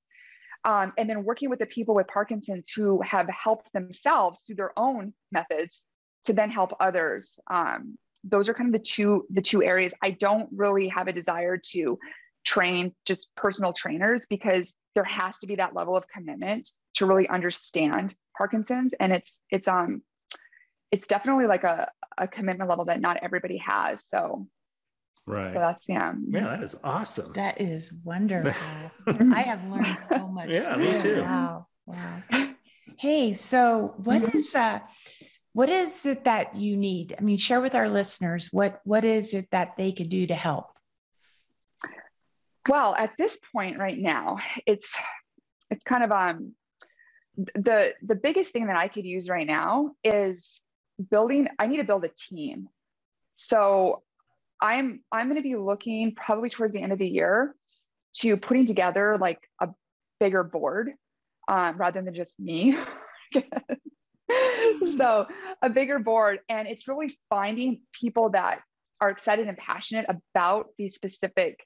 Um, 0.64 0.94
and 0.98 1.10
then 1.10 1.24
working 1.24 1.50
with 1.50 1.60
the 1.60 1.66
people 1.66 1.96
with 1.96 2.08
Parkinson's 2.08 2.70
who 2.70 3.02
have 3.02 3.28
helped 3.30 3.74
themselves 3.74 4.42
through 4.42 4.58
their 4.58 4.78
own 4.78 5.14
methods 5.32 5.86
to 6.26 6.34
then 6.34 6.52
help 6.52 6.74
others. 6.80 7.40
Um, 7.50 7.98
those 8.24 8.48
are 8.48 8.54
kind 8.54 8.68
of 8.68 8.74
the 8.74 8.86
two 8.88 9.26
the 9.32 9.42
two 9.42 9.64
areas. 9.64 9.94
I 10.02 10.12
don't 10.12 10.50
really 10.56 10.88
have 10.90 11.08
a 11.08 11.14
desire 11.14 11.60
to 11.72 11.98
train 12.46 12.94
just 13.06 13.34
personal 13.36 13.74
trainers 13.74 14.26
because 14.28 14.74
there 14.96 15.04
has 15.04 15.38
to 15.40 15.48
be 15.48 15.56
that 15.56 15.76
level 15.76 15.96
of 15.96 16.08
commitment 16.08 16.70
to 16.96 17.06
really 17.06 17.28
understand 17.28 18.16
Parkinson's. 18.38 18.94
And 18.94 19.12
it's 19.12 19.40
it's 19.50 19.68
um 19.68 20.02
it's 20.92 21.08
definitely 21.08 21.46
like 21.48 21.64
a, 21.64 21.90
a 22.18 22.28
commitment 22.28 22.70
level 22.70 22.86
that 22.86 23.00
not 23.00 23.18
everybody 23.22 23.58
has. 23.58 24.06
So 24.06 24.48
right. 25.26 25.54
So 25.54 25.60
that's 25.60 25.88
yeah. 25.88 26.14
Yeah, 26.28 26.50
that 26.50 26.64
is 26.64 26.76
awesome. 26.84 27.34
That 27.34 27.62
is 27.62 27.94
wonderful. 28.04 28.92
I 29.34 29.42
have 29.42 29.64
learned 29.66 29.98
so 30.06 30.28
much. 30.28 30.50
Yeah, 30.50 30.74
too. 30.74 30.82
me 30.82 31.02
too. 31.02 31.22
Wow. 31.22 31.68
Wow. 31.86 32.24
Hey, 32.98 33.34
so 33.34 33.94
what 33.98 34.36
is 34.36 34.54
mm-hmm. 34.54 34.76
uh 34.76 34.88
what 35.54 35.70
is 35.70 36.06
it 36.06 36.26
that 36.26 36.56
you 36.56 36.78
need? 36.78 37.14
I 37.18 37.22
mean, 37.22 37.38
share 37.38 37.62
with 37.62 37.76
our 37.76 37.90
listeners 37.90 38.50
what 38.52 38.80
what 38.84 39.06
is 39.06 39.34
it 39.34 39.48
that 39.52 39.78
they 39.78 39.92
could 39.92 40.10
do 40.10 40.28
to 40.28 40.36
help? 40.36 40.68
Well, 42.70 42.96
at 42.96 43.14
this 43.18 43.40
point 43.54 43.80
right 43.80 43.98
now, 43.98 44.38
it's 44.66 44.96
it's 45.70 45.84
kind 45.84 46.04
of 46.04 46.12
um 46.12 46.54
the 47.38 47.94
the 48.04 48.16
biggest 48.16 48.54
thing 48.54 48.68
that 48.68 48.76
I 48.76 48.88
could 48.88 49.06
use 49.06 49.30
right 49.30 49.48
now 49.48 49.92
is 50.04 50.64
building 51.10 51.48
I 51.58 51.68
need 51.68 51.78
to 51.78 51.84
build 51.84 52.06
a 52.06 52.10
team. 52.10 52.70
So 53.36 54.04
I'm 54.60 55.02
I'm 55.12 55.28
going 55.28 55.38
to 55.38 55.44
be 55.44 55.56
looking 55.56 56.14
probably 56.14 56.50
towards 56.50 56.74
the 56.74 56.82
end 56.82 56.92
of 56.92 57.00
the 57.00 57.08
year 57.08 57.56
to 58.18 58.38
putting 58.38 58.66
together 58.66 59.18
like 59.20 59.40
a 59.60 59.70
bigger 60.20 60.44
board 60.44 60.92
um, 61.48 61.78
rather 61.78 62.02
than 62.02 62.14
just 62.14 62.40
me. 62.40 62.78
so 64.86 65.26
a 65.62 65.70
bigger 65.70 66.00
board 66.00 66.40
and 66.48 66.68
it's 66.68 66.88
really 66.88 67.18
finding 67.30 67.82
people 67.92 68.30
that 68.32 68.62
are 69.00 69.10
excited 69.10 69.48
and 69.48 69.58
passionate 69.58 70.06
about 70.08 70.68
these 70.78 70.94
specific 70.94 71.66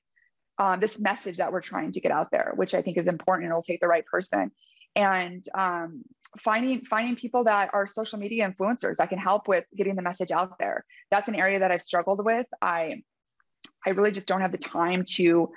um, 0.57 0.79
this 0.79 0.99
message 0.99 1.37
that 1.37 1.51
we're 1.51 1.61
trying 1.61 1.91
to 1.91 1.99
get 1.99 2.11
out 2.11 2.31
there, 2.31 2.53
which 2.55 2.73
I 2.73 2.81
think 2.81 2.97
is 2.97 3.07
important. 3.07 3.49
It'll 3.49 3.63
take 3.63 3.81
the 3.81 3.87
right 3.87 4.05
person, 4.05 4.51
and 4.95 5.43
um, 5.53 6.03
finding 6.43 6.85
finding 6.85 7.15
people 7.15 7.43
that 7.45 7.71
are 7.73 7.87
social 7.87 8.19
media 8.19 8.49
influencers 8.49 8.97
that 8.97 9.09
can 9.09 9.19
help 9.19 9.47
with 9.47 9.65
getting 9.75 9.95
the 9.95 10.01
message 10.01 10.31
out 10.31 10.57
there. 10.59 10.85
That's 11.11 11.29
an 11.29 11.35
area 11.35 11.59
that 11.59 11.71
I've 11.71 11.81
struggled 11.81 12.23
with. 12.23 12.47
I 12.61 13.03
I 13.85 13.91
really 13.91 14.11
just 14.11 14.27
don't 14.27 14.41
have 14.41 14.51
the 14.51 14.57
time 14.57 15.03
to 15.15 15.51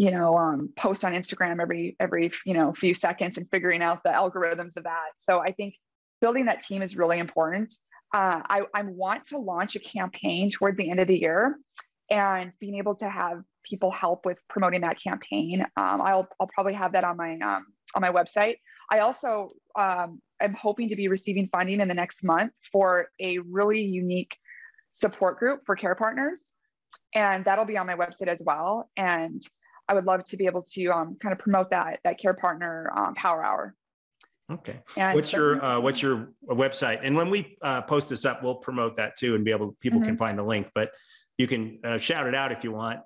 you 0.00 0.10
know 0.10 0.38
um, 0.38 0.70
post 0.76 1.04
on 1.04 1.12
instagram 1.12 1.60
every 1.60 1.94
every 2.00 2.32
you 2.46 2.54
know 2.54 2.72
few 2.72 2.94
seconds 2.94 3.36
and 3.36 3.46
figuring 3.50 3.82
out 3.82 4.02
the 4.02 4.08
algorithms 4.08 4.76
of 4.78 4.84
that 4.84 5.10
so 5.16 5.40
i 5.40 5.52
think 5.52 5.74
building 6.22 6.46
that 6.46 6.62
team 6.62 6.80
is 6.80 6.96
really 6.96 7.18
important 7.18 7.74
uh, 8.12 8.42
I, 8.44 8.62
I 8.74 8.82
want 8.82 9.26
to 9.26 9.38
launch 9.38 9.76
a 9.76 9.78
campaign 9.78 10.50
towards 10.50 10.78
the 10.78 10.90
end 10.90 10.98
of 10.98 11.06
the 11.06 11.20
year 11.20 11.56
and 12.10 12.52
being 12.60 12.76
able 12.76 12.96
to 12.96 13.08
have 13.08 13.42
people 13.64 13.90
help 13.90 14.26
with 14.26 14.42
promoting 14.48 14.80
that 14.82 15.00
campaign. 15.00 15.62
Um, 15.76 16.00
I'll, 16.02 16.28
I'll 16.40 16.50
probably 16.52 16.74
have 16.74 16.92
that 16.92 17.04
on 17.04 17.16
my, 17.16 17.38
um, 17.38 17.66
on 17.94 18.02
my 18.02 18.10
website. 18.10 18.56
I 18.90 18.98
also 18.98 19.52
um, 19.78 20.20
am 20.40 20.54
hoping 20.54 20.88
to 20.88 20.96
be 20.96 21.08
receiving 21.08 21.48
funding 21.52 21.80
in 21.80 21.88
the 21.88 21.94
next 21.94 22.24
month 22.24 22.52
for 22.72 23.08
a 23.20 23.38
really 23.38 23.82
unique 23.82 24.36
support 24.92 25.38
group 25.38 25.60
for 25.64 25.76
care 25.76 25.94
partners. 25.94 26.52
And 27.14 27.44
that'll 27.44 27.64
be 27.64 27.76
on 27.76 27.86
my 27.86 27.94
website 27.94 28.28
as 28.28 28.42
well. 28.44 28.90
And 28.96 29.42
I 29.88 29.94
would 29.94 30.04
love 30.04 30.24
to 30.24 30.36
be 30.36 30.46
able 30.46 30.62
to 30.74 30.86
um, 30.86 31.16
kind 31.20 31.32
of 31.32 31.38
promote 31.38 31.70
that 31.70 31.98
that 32.04 32.18
care 32.18 32.34
partner 32.34 32.92
um, 32.96 33.14
power 33.14 33.44
hour. 33.44 33.74
Okay. 34.50 34.80
And 34.96 35.14
what's 35.14 35.32
your 35.32 35.64
uh, 35.64 35.80
what's 35.80 36.02
your 36.02 36.28
website? 36.48 37.00
And 37.02 37.16
when 37.16 37.30
we 37.30 37.56
uh, 37.62 37.82
post 37.82 38.08
this 38.08 38.24
up, 38.24 38.42
we'll 38.42 38.56
promote 38.56 38.96
that 38.96 39.16
too, 39.16 39.34
and 39.34 39.44
be 39.44 39.50
able 39.50 39.76
people 39.80 39.98
mm-hmm. 39.98 40.08
can 40.08 40.16
find 40.16 40.38
the 40.38 40.42
link. 40.42 40.68
But 40.74 40.90
you 41.40 41.46
can 41.46 41.78
uh, 41.82 41.96
shout 41.96 42.26
it 42.26 42.34
out 42.34 42.52
if 42.52 42.62
you 42.62 42.70
want. 42.70 43.00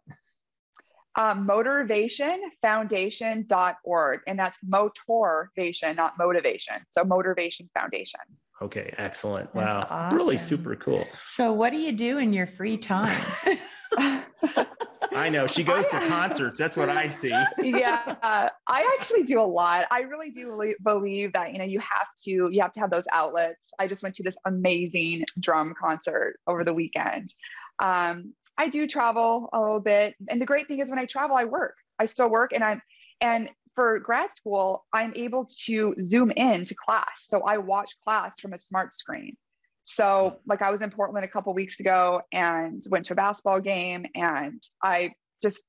Um, 1.16 1.46
motorvationfoundation.org, 1.46 4.20
and 4.26 4.36
that's 4.36 4.58
motorvation, 4.68 5.94
not 5.94 6.14
motivation. 6.18 6.74
So 6.90 7.04
motorvation 7.04 7.68
foundation. 7.78 8.18
Okay, 8.60 8.92
excellent. 8.98 9.54
Wow, 9.54 9.86
awesome. 9.88 10.18
really 10.18 10.36
super 10.36 10.74
cool. 10.74 11.06
So, 11.22 11.52
what 11.52 11.70
do 11.70 11.78
you 11.78 11.92
do 11.92 12.18
in 12.18 12.32
your 12.32 12.48
free 12.48 12.76
time? 12.76 13.16
I 15.14 15.28
know 15.28 15.46
she 15.46 15.62
goes 15.62 15.86
to 15.88 16.00
concerts. 16.08 16.58
That's 16.58 16.76
what 16.76 16.88
I 16.88 17.08
see. 17.08 17.28
yeah, 17.58 18.16
uh, 18.22 18.48
I 18.66 18.96
actually 18.98 19.22
do 19.22 19.40
a 19.40 19.46
lot. 19.46 19.86
I 19.92 20.00
really 20.00 20.30
do 20.30 20.74
believe 20.82 21.32
that 21.34 21.52
you 21.52 21.58
know 21.58 21.64
you 21.64 21.78
have 21.78 22.08
to 22.24 22.48
you 22.50 22.60
have 22.60 22.72
to 22.72 22.80
have 22.80 22.90
those 22.90 23.06
outlets. 23.12 23.72
I 23.78 23.86
just 23.86 24.02
went 24.02 24.16
to 24.16 24.24
this 24.24 24.36
amazing 24.44 25.24
drum 25.38 25.74
concert 25.80 26.40
over 26.48 26.64
the 26.64 26.74
weekend. 26.74 27.32
Um, 27.80 28.34
I 28.56 28.68
do 28.68 28.86
travel 28.86 29.48
a 29.52 29.60
little 29.60 29.80
bit, 29.80 30.14
and 30.28 30.40
the 30.40 30.46
great 30.46 30.68
thing 30.68 30.80
is 30.80 30.90
when 30.90 30.98
I 30.98 31.06
travel, 31.06 31.36
I 31.36 31.44
work. 31.44 31.76
I 31.98 32.06
still 32.06 32.28
work, 32.28 32.52
and 32.52 32.62
I'm 32.62 32.80
and 33.20 33.50
for 33.74 33.98
grad 33.98 34.30
school, 34.30 34.84
I'm 34.92 35.12
able 35.16 35.48
to 35.66 35.94
zoom 36.00 36.30
in 36.30 36.64
to 36.64 36.74
class. 36.74 37.26
So 37.28 37.42
I 37.42 37.58
watch 37.58 37.92
class 38.04 38.38
from 38.40 38.52
a 38.52 38.58
smart 38.58 38.94
screen. 38.94 39.36
So, 39.82 40.38
like, 40.46 40.62
I 40.62 40.70
was 40.70 40.80
in 40.80 40.90
Portland 40.90 41.24
a 41.24 41.28
couple 41.28 41.52
weeks 41.52 41.78
ago 41.80 42.22
and 42.32 42.82
went 42.88 43.06
to 43.06 43.12
a 43.12 43.16
basketball 43.16 43.60
game, 43.60 44.06
and 44.14 44.62
I 44.82 45.14
just 45.42 45.62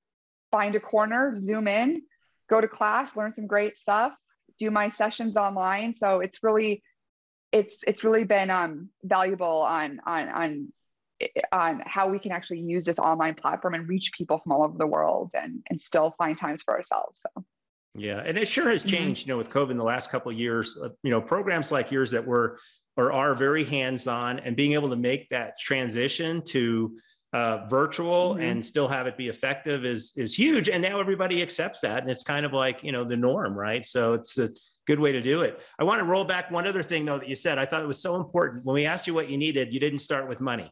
find 0.52 0.76
a 0.76 0.80
corner, 0.80 1.34
zoom 1.36 1.68
in, 1.68 2.04
go 2.50 2.62
to 2.62 2.68
class, 2.68 3.16
learn 3.18 3.34
some 3.34 3.48
great 3.48 3.76
stuff, 3.76 4.14
do 4.58 4.72
my 4.72 4.88
sessions 4.88 5.36
online. 5.36 5.94
So 5.94 6.22
it's 6.22 6.40
really, 6.44 6.82
it's 7.52 7.84
it's 7.86 8.06
really 8.06 8.24
been 8.24 8.50
um, 8.50 8.90
valuable 9.04 9.64
on 9.64 10.00
on 10.06 10.30
on 10.30 10.74
on 11.52 11.82
how 11.86 12.08
we 12.08 12.20
can 12.20 12.32
actually 12.32 12.60
use 12.60 12.84
this 12.84 13.00
online 13.00 13.36
platform 13.36 13.74
and 13.74 13.88
reach 13.88 14.12
people 14.18 14.40
from 14.40 14.52
all 14.52 14.64
over 14.64 14.78
the 14.78 14.88
world 14.88 15.32
and 15.34 15.64
and 15.70 15.82
still 15.82 16.14
find 16.18 16.38
times 16.38 16.62
for 16.62 16.76
ourselves. 16.76 17.22
So. 17.22 17.44
Yeah, 17.98 18.22
and 18.26 18.38
it 18.38 18.48
sure 18.48 18.70
has 18.70 18.82
mm-hmm. 18.82 18.90
changed, 18.90 19.22
mm-hmm. 19.22 19.30
you 19.30 19.34
know, 19.34 19.38
with 19.38 19.50
COVID 19.50 19.72
in 19.72 19.78
the 19.78 19.84
last 19.84 20.12
couple 20.12 20.32
of 20.32 20.38
years. 20.38 20.78
Uh, 20.82 20.90
you 21.04 21.12
know, 21.12 21.22
programs 21.22 21.72
like 21.72 21.92
yours 21.92 22.12
that 22.12 22.26
were 22.26 22.60
or 22.98 23.12
are 23.12 23.36
very 23.36 23.64
hands-on 23.64 24.40
and 24.40 24.56
being 24.56 24.74
able 24.74 24.90
to 24.90 24.96
make 24.96 25.30
that 25.30 25.60
transition 25.60 26.42
to 26.42 26.98
uh, 27.34 27.66
virtual 27.68 28.32
mm-hmm. 28.32 28.44
and 28.44 28.66
still 28.66 28.88
have 28.88 29.08
it 29.08 29.18
be 29.18 29.28
effective 29.28 29.84
is 29.84 30.14
is 30.16 30.34
huge 30.34 30.70
and 30.70 30.82
now 30.82 31.02
everybody 31.02 31.42
accepts 31.42 31.82
that 31.82 32.02
and 32.02 32.10
it's 32.10 32.24
kind 32.24 32.46
of 32.46 32.54
like 32.54 32.82
you 32.82 32.94
know 32.94 33.04
the 33.04 33.18
norm 33.18 33.54
right 33.54 33.86
so 33.86 34.14
it's 34.14 34.38
a 34.38 34.50
good 34.88 35.02
way 35.02 35.12
to 35.12 35.22
do 35.22 35.42
it 35.42 35.60
i 35.78 35.84
want 35.84 36.00
to 36.00 36.06
roll 36.06 36.24
back 36.24 36.50
one 36.50 36.66
other 36.66 36.82
thing 36.82 37.04
though 37.04 37.20
that 37.20 37.28
you 37.28 37.36
said 37.36 37.58
i 37.58 37.66
thought 37.66 37.84
it 37.84 37.88
was 37.88 38.02
so 38.02 38.16
important 38.16 38.64
when 38.64 38.74
we 38.74 38.86
asked 38.86 39.06
you 39.06 39.14
what 39.14 39.30
you 39.30 39.38
needed 39.38 39.74
you 39.74 39.82
didn't 39.82 40.00
start 40.00 40.30
with 40.30 40.40
money 40.40 40.72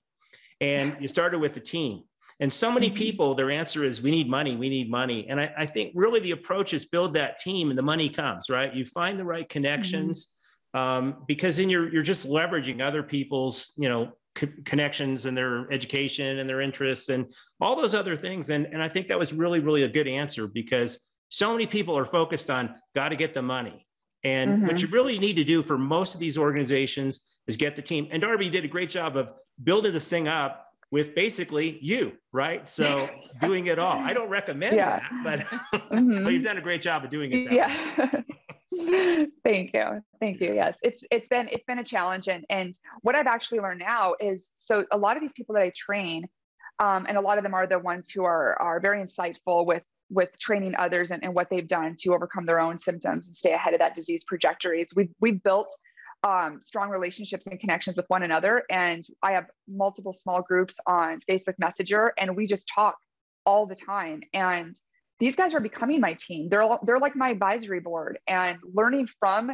and 0.62 0.96
you 1.00 1.08
started 1.08 1.40
with 1.40 1.54
the 1.54 1.60
team. 1.60 2.04
And 2.40 2.52
so 2.52 2.72
many 2.72 2.88
mm-hmm. 2.88 2.98
people 2.98 3.36
their 3.36 3.52
answer 3.52 3.84
is 3.84 4.02
we 4.02 4.12
need 4.12 4.30
money 4.30 4.56
we 4.56 4.70
need 4.70 4.90
money. 4.90 5.28
And 5.30 5.40
I, 5.40 5.54
I, 5.58 5.66
think 5.66 5.92
really 5.96 6.20
the 6.20 6.32
approach 6.32 6.74
is 6.74 6.84
build 6.84 7.14
that 7.14 7.38
team 7.38 7.70
and 7.70 7.78
the 7.78 7.84
money 7.84 8.10
comes 8.10 8.50
right? 8.50 8.74
You 8.74 8.86
find 8.86 9.20
the 9.20 9.26
right 9.26 9.48
connections 9.48 10.26
mm-hmm 10.26 10.40
um, 10.74 11.24
because 11.28 11.58
then 11.58 11.70
you're 11.70 11.92
you're 11.92 12.04
just 12.04 12.28
leveraging 12.28 12.82
other 12.82 13.04
people's 13.04 13.74
you 13.78 13.90
know 13.90 14.12
co- 14.36 14.48
connections 14.66 15.26
and 15.26 15.38
their 15.38 15.72
education 15.72 16.40
and 16.40 16.50
their 16.50 16.62
interests 16.62 17.10
and 17.10 17.32
all 17.62 17.76
those 17.76 17.96
other 17.96 18.16
things. 18.16 18.50
And 18.50 18.66
and 18.68 18.82
I 18.82 18.90
think 18.90 19.08
that 19.08 19.20
was 19.20 19.34
really 19.34 19.60
really 19.60 19.84
a 19.84 19.90
good 19.90 20.08
answer 20.08 20.48
because 20.48 21.00
so 21.30 21.52
many 21.52 21.66
people 21.66 21.98
are 21.98 22.06
focused 22.06 22.50
on 22.50 22.76
got 22.96 23.10
to 23.10 23.16
get 23.16 23.34
the 23.34 23.42
money. 23.42 23.86
And 24.24 24.52
mm-hmm. 24.52 24.68
what 24.68 24.82
you 24.82 24.88
really 24.88 25.20
need 25.20 25.36
to 25.36 25.44
do 25.44 25.64
for 25.64 25.78
most 25.78 26.14
of 26.14 26.20
these 26.20 26.38
organizations 26.38 27.33
is 27.48 27.58
get 27.58 27.76
the 27.76 27.82
team 27.82 28.08
and 28.12 28.22
Darbie 28.22 28.50
did 28.50 28.66
a 28.66 28.68
great 28.68 28.90
job 28.90 29.18
of 29.18 29.34
building 29.64 29.94
this 29.94 30.08
thing 30.08 30.28
up 30.28 30.64
with 30.94 31.16
basically 31.16 31.80
you, 31.82 32.14
right? 32.32 32.70
So 32.70 33.10
doing 33.42 33.66
it 33.66 33.80
all. 33.80 33.98
I 33.98 34.14
don't 34.14 34.30
recommend 34.30 34.76
yeah. 34.76 35.00
that, 35.00 35.24
but, 35.24 35.40
mm-hmm. 35.92 36.24
but, 36.24 36.32
you've 36.32 36.44
done 36.44 36.58
a 36.58 36.62
great 36.62 36.84
job 36.84 37.04
of 37.04 37.10
doing 37.10 37.32
it. 37.34 37.52
yeah. 37.52 37.74
Thank 39.44 39.74
you. 39.74 40.04
Thank 40.20 40.40
you. 40.40 40.54
Yes. 40.54 40.78
It's 40.84 41.04
it's 41.10 41.30
been 41.30 41.48
it's 41.52 41.64
been 41.66 41.80
a 41.80 41.84
challenge 41.84 42.28
and 42.28 42.46
and 42.50 42.78
what 43.02 43.16
I've 43.16 43.28
actually 43.28 43.60
learned 43.60 43.80
now 43.80 44.14
is 44.20 44.52
so 44.60 44.86
a 44.92 44.98
lot 44.98 45.16
of 45.16 45.22
these 45.22 45.34
people 45.34 45.56
that 45.56 45.64
I 45.64 45.72
train 45.76 46.28
um, 46.80 47.06
and 47.08 47.18
a 47.18 47.22
lot 47.22 47.38
of 47.38 47.44
them 47.44 47.56
are 47.56 47.66
the 47.66 47.80
ones 47.80 48.10
who 48.12 48.24
are 48.24 48.60
are 48.62 48.80
very 48.80 49.02
insightful 49.02 49.66
with 49.66 49.86
with 50.10 50.38
training 50.38 50.76
others 50.78 51.10
and, 51.10 51.24
and 51.24 51.34
what 51.34 51.50
they've 51.50 51.68
done 51.68 51.96
to 52.00 52.14
overcome 52.14 52.46
their 52.46 52.60
own 52.60 52.78
symptoms 52.78 53.28
and 53.28 53.36
stay 53.36 53.54
ahead 53.54 53.74
of 53.74 53.80
that 53.80 53.96
disease 53.96 54.24
trajectory. 54.24 54.86
We've 54.96 55.10
we've 55.20 55.42
built 55.42 55.76
um, 56.24 56.62
strong 56.62 56.90
relationships 56.90 57.48
and 57.48 57.60
connections 57.60 57.98
with 57.98 58.06
one 58.08 58.24
another. 58.24 58.64
And 58.70 59.06
I 59.22 59.34
have 59.34 59.46
multiple 59.68 60.14
small 60.14 60.42
groups 60.42 60.76
on 60.88 61.20
Facebook 61.30 61.56
Messenger, 61.60 62.14
and 62.18 62.36
we 62.36 62.48
just 62.48 62.70
talk 62.74 62.96
all 63.46 63.68
the 63.68 63.76
time. 63.76 64.22
And 64.34 64.74
these 65.20 65.36
guys 65.36 65.54
are 65.54 65.60
becoming 65.60 66.00
my 66.00 66.14
team. 66.14 66.50
They're 66.50 66.68
they're 66.84 67.00
like 67.00 67.16
my 67.16 67.30
advisory 67.30 67.80
board 67.80 68.20
and 68.28 68.58
learning 68.64 69.08
from 69.20 69.52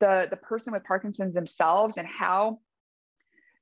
the 0.00 0.26
the 0.28 0.36
person 0.36 0.72
with 0.72 0.84
Parkinson's 0.84 1.34
themselves 1.34 1.96
and 1.96 2.06
how 2.06 2.58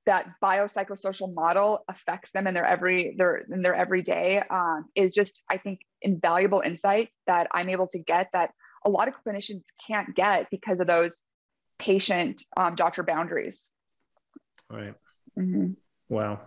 that 0.06 0.26
biopsychosocial 0.42 1.32
model 1.32 1.84
affects 1.88 2.30
them 2.32 2.46
in 2.46 2.54
their 2.54 2.64
every 2.64 3.14
their 3.16 3.44
in 3.50 3.62
their 3.62 3.74
everyday 3.74 4.42
um, 4.50 4.86
is 4.94 5.14
just 5.14 5.42
I 5.50 5.58
think 5.58 5.80
invaluable 6.02 6.60
insight 6.60 7.10
that 7.26 7.48
I'm 7.52 7.68
able 7.68 7.88
to 7.88 7.98
get 7.98 8.28
that 8.32 8.50
a 8.84 8.90
lot 8.90 9.08
of 9.08 9.14
clinicians 9.14 9.62
can't 9.86 10.14
get 10.14 10.50
because 10.50 10.80
of 10.80 10.86
those 10.86 11.22
patient 11.78 12.42
um, 12.56 12.74
doctor 12.74 13.02
boundaries. 13.02 13.70
All 14.70 14.78
right. 14.78 14.94
Mm-hmm. 15.38 15.72
Wow. 16.08 16.40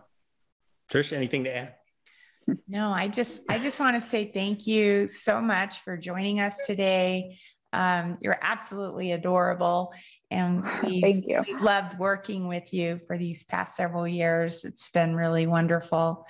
Trish, 0.92 1.14
anything 1.14 1.44
to 1.44 1.56
add? 1.56 1.76
No, 2.68 2.92
I 2.92 3.10
just 3.10 3.44
I 3.50 3.60
just 3.60 3.80
want 3.80 3.96
to 3.96 4.02
say 4.02 4.32
thank 4.34 4.68
you 4.68 5.08
so 5.08 5.42
much 5.42 5.80
for 5.80 5.98
joining 5.98 6.40
us 6.40 6.66
today. 6.66 7.38
Um, 7.74 8.18
you're 8.22 8.40
absolutely 8.42 9.12
adorable, 9.12 9.94
and 10.32 10.64
we 10.84 11.02
thank 11.02 11.28
you. 11.28 11.44
We've 11.46 11.62
loved 11.62 12.00
working 12.00 12.48
with 12.48 12.74
you 12.74 13.00
for 13.06 13.18
these 13.18 13.44
past 13.44 13.76
several 13.76 14.08
years. 14.08 14.64
It's 14.64 14.90
been 14.90 15.14
really 15.14 15.46
wonderful, 15.46 16.26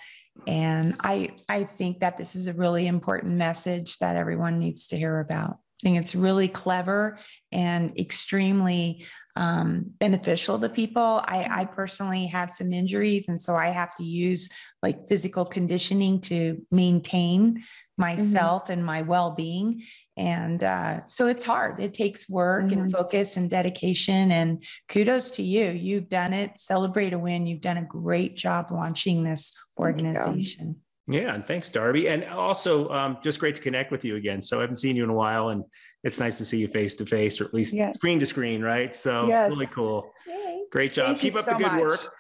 and 0.48 0.96
I 1.04 1.30
I 1.48 1.66
think 1.66 2.00
that 2.00 2.18
this 2.18 2.36
is 2.36 2.48
a 2.48 2.54
really 2.54 2.88
important 2.88 3.36
message 3.36 4.00
that 4.00 4.16
everyone 4.16 4.58
needs 4.58 4.88
to 4.88 4.98
hear 4.98 5.20
about. 5.20 5.60
I 5.84 5.88
think 5.88 6.00
it's 6.00 6.16
really 6.16 6.48
clever 6.48 7.20
and 7.52 7.98
extremely 8.00 9.06
um, 9.36 9.92
beneficial 10.00 10.58
to 10.60 10.70
people. 10.70 11.22
I, 11.24 11.48
I, 11.50 11.66
personally 11.66 12.26
have 12.28 12.50
some 12.50 12.74
injuries, 12.74 13.30
and 13.30 13.40
so 13.40 13.56
I 13.56 13.68
have 13.68 13.94
to 13.98 14.04
use 14.04 14.50
like 14.82 15.08
physical 15.08 15.46
conditioning 15.46 16.20
to 16.22 16.66
maintain 16.72 17.64
myself 17.98 18.64
mm-hmm. 18.64 18.74
and 18.74 18.86
my 18.86 19.04
well 19.04 19.32
being. 19.32 19.84
And 20.18 20.64
uh, 20.64 21.02
so 21.08 21.28
it's 21.28 21.44
hard. 21.44 21.80
It 21.80 21.94
takes 21.94 22.28
work 22.28 22.66
mm-hmm. 22.66 22.82
and 22.82 22.92
focus 22.92 23.38
and 23.38 23.50
dedication. 23.50 24.32
And 24.32 24.64
kudos 24.90 25.30
to 25.32 25.44
you. 25.44 25.70
You've 25.70 26.10
done 26.10 26.34
it. 26.34 26.60
Celebrate 26.60 27.14
a 27.14 27.20
win. 27.20 27.46
You've 27.46 27.62
done 27.62 27.78
a 27.78 27.86
great 27.86 28.36
job 28.36 28.72
launching 28.72 29.24
this 29.24 29.54
organization. 29.78 30.78
Yeah, 31.10 31.34
and 31.34 31.46
thanks, 31.46 31.70
Darbie. 31.70 32.10
And 32.10 32.26
also, 32.26 32.90
um, 32.90 33.18
just 33.24 33.40
great 33.40 33.56
to 33.56 33.62
connect 33.62 33.92
with 33.92 34.04
you 34.04 34.18
again. 34.18 34.44
So 34.44 34.58
I 34.58 34.62
haven't 34.62 34.78
seen 34.78 34.96
you 34.98 35.06
in 35.06 35.10
a 35.10 35.14
while, 35.14 35.50
and 35.50 35.64
it's 36.04 36.20
nice 36.20 36.38
to 36.38 36.46
see 36.46 36.58
you 36.58 36.68
face 36.68 36.96
to 36.96 37.06
face, 37.06 37.40
or 37.40 37.46
at 37.46 37.54
least 37.54 37.74
yes. 37.74 37.96
screen 37.96 38.20
to 38.20 38.26
screen, 38.26 38.62
right? 38.62 38.94
So 38.94 39.26
yes. 39.28 39.50
really 39.50 39.68
cool. 39.68 40.12
Yay. 40.28 40.64
Great 40.70 40.92
job. 40.92 41.08
Thank 41.08 41.20
Keep 41.20 41.36
up 41.36 41.46
so 41.46 41.52
the 41.52 41.58
good 41.60 41.72
much. 41.72 41.80
work. 41.80 42.14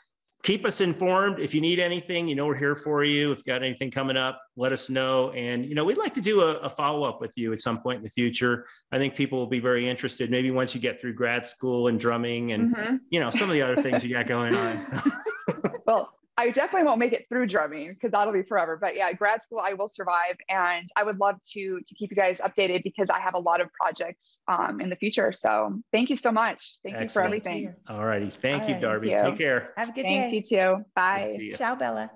Keep 0.43 0.65
us 0.65 0.80
informed. 0.80 1.39
If 1.39 1.54
you 1.54 1.60
need 1.60 1.80
anything, 1.80 2.28
you 2.28 2.36
know 2.36 2.45
we're 2.45 2.56
here 2.56 2.76
for 2.76 3.04
you. 3.04 3.34
If 3.34 3.39
you 3.39 3.43
got 3.43 3.63
anything 3.63 3.91
coming 3.91 4.15
up, 4.15 4.41
let 4.56 4.71
us 4.71 4.89
know. 4.89 5.32
And 5.32 5.65
you 5.65 5.76
know 5.76 5.84
we'd 5.84 5.97
like 5.97 6.13
to 6.13 6.21
do 6.21 6.41
a, 6.41 6.52
a 6.60 6.69
follow 6.69 7.04
up 7.04 7.19
with 7.19 7.34
you 7.36 7.52
at 7.52 7.62
some 7.62 7.82
point 7.82 7.97
in 7.97 8.04
the 8.04 8.10
future. 8.10 8.65
I 8.93 8.97
think 8.97 9.15
people 9.15 9.39
will 9.39 9.47
be 9.47 9.60
very 9.60 9.89
interested. 9.89 10.32
Maybe 10.32 10.52
once 10.52 10.73
you 10.73 10.80
get 10.80 11.02
through 11.02 11.15
grad 11.15 11.45
school 11.45 11.88
and 11.89 12.00
drumming, 12.00 12.54
and 12.54 12.73
mm-hmm. 12.73 12.96
you 13.10 13.19
know 13.19 13.31
some 13.31 13.50
of 13.50 13.54
the 13.54 13.62
other 13.62 13.81
things 13.81 14.06
you 14.06 14.13
got 14.13 14.27
going 14.27 14.56
on. 14.56 14.83
So. 14.83 15.02
well, 15.85 16.13
I 16.40 16.52
definitely 16.52 16.85
won't 16.85 17.00
make 17.00 17.13
it 17.13 17.25
through 17.29 17.48
drumming 17.48 17.94
because 17.94 18.12
that'll 18.12 18.31
be 18.31 18.44
forever. 18.44 18.77
But 18.79 18.96
yeah, 18.96 19.12
grad 19.12 19.42
school 19.42 19.60
I 19.60 19.73
will 19.73 19.88
survive, 19.88 20.38
and 20.50 20.88
I 20.96 21.04
would 21.04 21.19
love 21.19 21.35
to 21.54 21.79
to 21.85 21.96
keep 21.96 22.12
you 22.12 22.17
guys 22.17 22.40
updated 22.40 22.83
because 22.83 23.10
I 23.10 23.19
have 23.19 23.33
a 23.33 23.40
lot 23.40 23.60
of 23.60 23.69
projects 23.73 24.40
um, 24.48 24.79
in 24.79 24.90
the 24.90 24.96
future. 24.96 25.33
So 25.33 25.81
thank 25.92 26.10
you 26.10 26.15
so 26.15 26.31
much. 26.31 26.77
Thank 26.83 26.96
Excellent. 26.96 27.10
you 27.10 27.13
for 27.13 27.21
everything. 27.23 27.75
All 27.90 28.06
righty, 28.06 28.29
thank 28.29 28.63
All 28.63 28.67
you, 28.69 28.73
right, 28.75 28.81
Darbie. 28.81 29.10
Thank 29.10 29.23
you. 29.23 29.29
Take 29.29 29.40
care. 29.40 29.73
Have 29.77 29.90
a 29.90 29.92
good 29.94 30.04
Thanks, 30.04 30.31
day. 30.31 30.31
Thanks 30.31 30.52
you 30.52 30.58
too. 30.58 30.85
Bye. 30.96 31.50
Ciao, 31.58 31.75
Bella. 31.75 32.12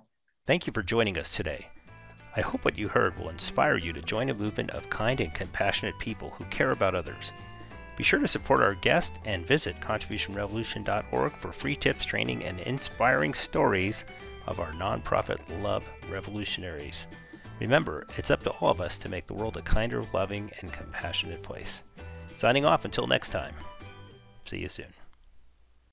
Thank 0.45 0.67
you 0.67 0.73
for 0.73 0.83
joining 0.83 1.17
us 1.17 1.35
today. 1.35 1.67
I 2.35 2.41
hope 2.41 2.63
what 2.63 2.77
you 2.77 2.87
heard 2.87 3.17
will 3.17 3.29
inspire 3.29 3.75
you 3.75 3.91
to 3.91 4.01
join 4.01 4.29
a 4.29 4.33
movement 4.33 4.69
of 4.71 4.89
kind 4.89 5.19
and 5.19 5.33
compassionate 5.33 5.97
people 5.99 6.29
who 6.29 6.45
care 6.45 6.71
about 6.71 6.95
others. 6.95 7.31
Be 8.01 8.05
sure 8.05 8.19
to 8.19 8.27
support 8.27 8.61
our 8.61 8.73
guest 8.73 9.19
and 9.25 9.45
visit 9.45 9.79
contributionrevolution.org 9.79 11.31
for 11.33 11.51
free 11.51 11.75
tips, 11.75 12.03
training, 12.03 12.43
and 12.43 12.59
inspiring 12.61 13.35
stories 13.35 14.05
of 14.47 14.59
our 14.59 14.71
nonprofit 14.71 15.37
Love 15.61 15.87
Revolutionaries. 16.09 17.05
Remember, 17.59 18.07
it's 18.17 18.31
up 18.31 18.41
to 18.41 18.49
all 18.53 18.71
of 18.71 18.81
us 18.81 18.97
to 18.97 19.09
make 19.09 19.27
the 19.27 19.35
world 19.35 19.55
a 19.55 19.61
kinder, 19.61 20.03
loving, 20.15 20.51
and 20.61 20.73
compassionate 20.73 21.43
place. 21.43 21.83
Signing 22.33 22.65
off 22.65 22.85
until 22.85 23.05
next 23.05 23.29
time. 23.29 23.53
See 24.45 24.57
you 24.57 24.69
soon. 24.69 25.00